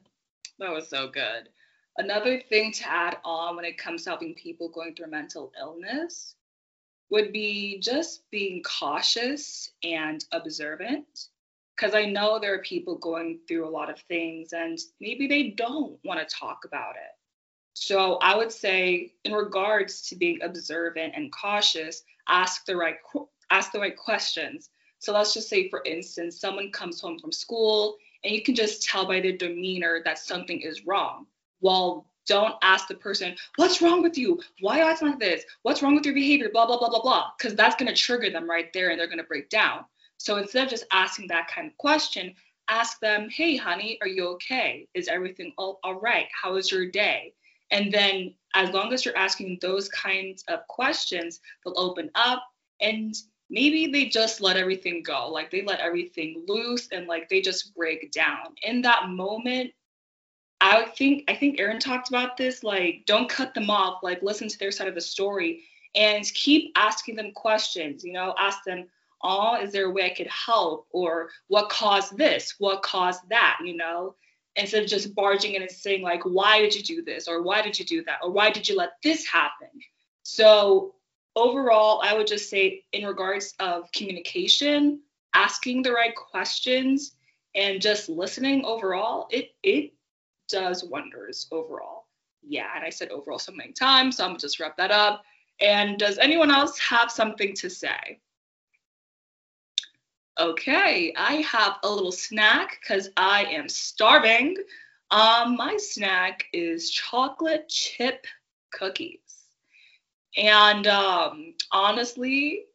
That 0.60 0.72
was 0.72 0.90
so 0.90 1.10
good. 1.10 1.50
Another 1.98 2.42
thing 2.50 2.72
to 2.74 2.90
add 2.90 3.18
on 3.24 3.56
when 3.56 3.66
it 3.66 3.78
comes 3.78 4.04
to 4.04 4.12
helping 4.12 4.36
people 4.36 4.70
going 4.70 4.96
through 4.96 5.10
mental 5.10 5.52
illness 5.60 6.36
would 7.10 7.32
be 7.32 7.80
just 7.80 8.30
being 8.32 8.64
cautious 8.64 9.72
and 9.84 10.24
observant. 10.32 11.28
Because 11.76 11.94
I 11.94 12.06
know 12.06 12.40
there 12.40 12.56
are 12.56 12.62
people 12.62 12.98
going 12.98 13.40
through 13.48 13.68
a 13.68 13.70
lot 13.70 13.90
of 13.90 14.00
things 14.08 14.52
and 14.54 14.80
maybe 15.00 15.28
they 15.28 15.50
don't 15.50 16.00
want 16.04 16.20
to 16.20 16.36
talk 16.36 16.66
about 16.66 16.96
it. 16.96 17.12
So 17.74 18.16
I 18.16 18.36
would 18.36 18.52
say, 18.52 19.14
in 19.24 19.34
regards 19.34 20.02
to 20.10 20.16
being 20.16 20.40
observant 20.42 21.14
and 21.16 21.32
cautious, 21.32 22.02
ask 22.28 22.66
the 22.66 22.76
right 22.76 22.96
ask 23.52 23.72
the 23.72 23.80
right 23.80 23.96
questions. 23.96 24.70
So 24.98 25.14
let's 25.14 25.34
just 25.34 25.48
say, 25.48 25.70
for 25.70 25.84
instance, 25.86 26.40
someone 26.40 26.72
comes 26.72 27.00
home 27.00 27.20
from 27.20 27.32
school 27.32 27.98
and 28.24 28.34
you 28.34 28.42
can 28.42 28.56
just 28.56 28.84
tell 28.84 29.06
by 29.06 29.22
their 29.22 29.38
demeanor 29.38 30.02
that 30.06 30.18
something 30.18 30.60
is 30.60 30.88
wrong. 30.88 31.28
Well, 31.62 32.08
don't 32.28 32.56
ask 32.62 32.88
the 32.88 32.96
person, 32.96 33.36
what's 33.56 33.82
wrong 33.82 34.02
with 34.04 34.18
you? 34.18 34.40
Why 34.62 34.80
are 34.80 34.84
you 34.84 34.90
acting 34.92 35.10
like 35.10 35.20
this? 35.20 35.44
What's 35.64 35.82
wrong 35.82 35.96
with 35.96 36.06
your 36.06 36.14
behavior? 36.14 36.50
Blah, 36.52 36.68
blah, 36.68 36.78
blah, 36.78 36.90
blah, 36.90 37.02
blah. 37.02 37.32
Because 37.38 37.56
that's 37.56 37.76
going 37.76 37.88
to 37.88 38.00
trigger 38.00 38.30
them 38.30 38.50
right 38.50 38.72
there 38.74 38.90
and 38.90 39.00
they're 39.00 39.08
going 39.08 39.18
to 39.18 39.24
break 39.24 39.50
down. 39.50 39.86
So 40.18 40.38
instead 40.38 40.66
of 40.66 40.70
just 40.70 40.86
asking 40.92 41.28
that 41.28 41.48
kind 41.48 41.68
of 41.68 41.78
question, 41.78 42.34
ask 42.68 43.00
them, 43.00 43.30
hey, 43.30 43.56
honey, 43.56 43.98
are 44.02 44.08
you 44.08 44.28
okay? 44.30 44.88
Is 44.94 45.08
everything 45.08 45.54
all, 45.58 45.80
all 45.84 46.00
right? 46.00 46.28
How 46.32 46.54
was 46.54 46.72
your 46.72 46.90
day? 46.90 47.34
And 47.72 47.94
then 47.94 48.34
as 48.56 48.72
long 48.72 48.94
as 48.94 49.06
you're 49.06 49.18
asking 49.18 49.60
those 49.62 49.90
kinds 49.90 50.44
of 50.48 50.66
questions, 50.68 51.40
they'll 51.64 51.80
open 51.80 52.10
up 52.16 52.44
and 52.82 53.16
maybe 53.50 53.88
they 53.88 54.06
just 54.06 54.42
let 54.42 54.58
everything 54.58 55.04
go. 55.04 55.30
Like 55.30 55.52
they 55.52 55.62
let 55.62 55.80
everything 55.80 56.44
loose 56.48 56.90
and 56.92 57.08
like 57.08 57.30
they 57.30 57.42
just 57.42 57.76
break 57.76 58.12
down. 58.12 58.56
In 58.64 58.82
that 58.82 59.10
moment, 59.10 59.72
I 60.62 60.86
think 60.86 61.24
I 61.28 61.36
think 61.36 61.60
Aaron 61.60 61.80
talked 61.80 62.10
about 62.10 62.38
this. 62.38 62.64
Like, 62.64 63.04
don't 63.06 63.30
cut 63.30 63.54
them 63.54 63.70
off. 63.70 64.04
Like, 64.04 64.22
listen 64.22 64.48
to 64.48 64.60
their 64.60 64.72
side 64.72 64.88
of 64.88 64.96
the 64.96 65.02
story 65.02 65.64
and 65.96 66.24
keep 66.34 66.72
asking 66.76 67.16
them 67.16 67.32
questions. 67.32 68.04
You 68.04 68.14
know, 68.14 68.34
ask 68.38 68.64
them, 68.64 68.88
"Oh, 69.22 69.56
is 69.56 69.72
there 69.72 69.86
a 69.86 69.92
way 69.92 70.06
I 70.06 70.16
could 70.16 70.28
help?" 70.28 70.88
Or 70.92 71.30
what 71.48 71.70
caused 71.70 72.18
this? 72.18 72.56
What 72.60 72.82
caused 72.84 73.28
that? 73.30 73.60
You 73.64 73.78
know, 73.78 74.16
instead 74.56 74.84
of 74.84 74.90
just 74.90 75.16
barging 75.16 75.54
in 75.54 75.62
and 75.62 75.72
saying 75.72 76.02
like, 76.02 76.24
"Why 76.24 76.62
did 76.62 76.76
you 76.76 76.84
do 76.84 77.02
this?" 77.04 77.28
or 77.28 77.42
"Why 77.42 77.62
did 77.62 77.78
you 77.78 77.86
do 77.86 78.04
that?" 78.06 78.20
or 78.24 78.32
"Why 78.32 78.50
did 78.50 78.68
you 78.68 78.76
let 78.76 79.02
this 79.04 79.26
happen?" 79.26 79.70
So 80.24 80.96
overall, 81.36 82.02
I 82.04 82.14
would 82.14 82.28
just 82.28 82.50
say 82.50 82.84
in 82.92 83.06
regards 83.06 83.54
of 83.60 83.92
communication, 83.92 85.02
asking 85.34 85.84
the 85.84 85.92
right 85.92 86.16
questions 86.16 87.14
and 87.56 87.82
just 87.82 88.10
listening 88.10 88.66
overall, 88.66 89.28
it 89.32 89.56
it 89.64 89.94
does 90.48 90.84
wonders 90.84 91.48
overall. 91.52 92.06
Yeah, 92.42 92.68
and 92.76 92.84
I 92.84 92.90
said 92.90 93.10
overall 93.10 93.40
so 93.40 93.52
many 93.52 93.74
times, 93.74 94.18
so 94.18 94.24
I'm 94.24 94.32
gonna 94.32 94.40
just 94.40 94.60
wrap 94.60 94.78
that 94.78 94.92
up. 94.92 95.24
And 95.60 95.98
does 95.98 96.18
anyone 96.18 96.52
else 96.52 96.78
have 96.80 97.12
something 97.12 97.54
to 97.56 97.70
say? 97.70 98.20
Okay, 100.40 101.14
I 101.18 101.36
have 101.38 101.78
a 101.84 101.90
little 101.90 102.12
snack 102.12 102.80
because 102.80 103.10
I 103.18 103.46
am 103.46 103.68
starving. 103.68 104.56
Um, 105.10 105.56
my 105.56 105.78
snack 105.78 106.46
is 106.54 106.92
chocolate 106.92 107.68
chip 107.70 108.28
cookies. 108.72 109.20
And 110.36 110.86
um, 110.86 111.56
honestly, 111.72 112.66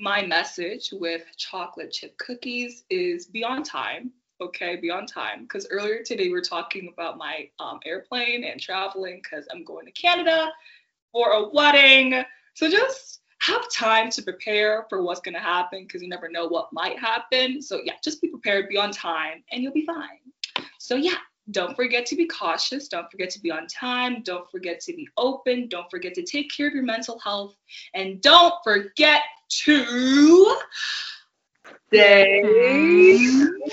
my 0.00 0.26
message 0.26 0.88
with 0.92 1.22
chocolate 1.36 1.92
chip 1.92 2.18
cookies 2.18 2.84
is 2.90 3.26
be 3.26 3.44
on 3.44 3.62
time 3.62 4.10
okay, 4.40 4.76
be 4.76 4.90
on 4.90 5.06
time. 5.06 5.42
Because 5.42 5.66
earlier 5.70 6.02
today 6.02 6.24
we 6.24 6.32
were 6.32 6.40
talking 6.40 6.90
about 6.92 7.18
my 7.18 7.48
um, 7.58 7.80
airplane 7.84 8.44
and 8.44 8.60
traveling 8.60 9.20
because 9.22 9.46
I'm 9.52 9.64
going 9.64 9.86
to 9.86 9.92
Canada 9.92 10.50
for 11.12 11.30
a 11.30 11.48
wedding. 11.48 12.22
So 12.54 12.70
just 12.70 13.20
have 13.40 13.70
time 13.70 14.10
to 14.10 14.22
prepare 14.22 14.86
for 14.88 15.02
what's 15.02 15.20
going 15.20 15.34
to 15.34 15.40
happen 15.40 15.84
because 15.84 16.02
you 16.02 16.08
never 16.08 16.28
know 16.28 16.46
what 16.46 16.72
might 16.72 16.98
happen. 16.98 17.60
So 17.60 17.80
yeah, 17.84 17.94
just 18.02 18.20
be 18.20 18.28
prepared, 18.28 18.68
be 18.68 18.78
on 18.78 18.90
time, 18.90 19.44
and 19.52 19.62
you'll 19.62 19.72
be 19.72 19.86
fine. 19.86 20.18
So 20.78 20.96
yeah, 20.96 21.16
don't 21.50 21.76
forget 21.76 22.06
to 22.06 22.16
be 22.16 22.26
cautious. 22.26 22.88
Don't 22.88 23.10
forget 23.10 23.30
to 23.30 23.40
be 23.40 23.50
on 23.50 23.66
time. 23.66 24.22
Don't 24.22 24.50
forget 24.50 24.80
to 24.80 24.94
be 24.94 25.08
open. 25.16 25.68
Don't 25.68 25.90
forget 25.90 26.14
to 26.14 26.22
take 26.22 26.50
care 26.50 26.68
of 26.68 26.74
your 26.74 26.84
mental 26.84 27.18
health. 27.18 27.54
And 27.92 28.20
don't 28.22 28.54
forget 28.64 29.22
to 29.64 30.56
Stay 31.94 32.42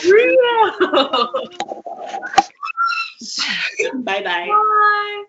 real. 0.06 0.68
Bye-bye. 4.04 4.48
Bye. 4.48 5.24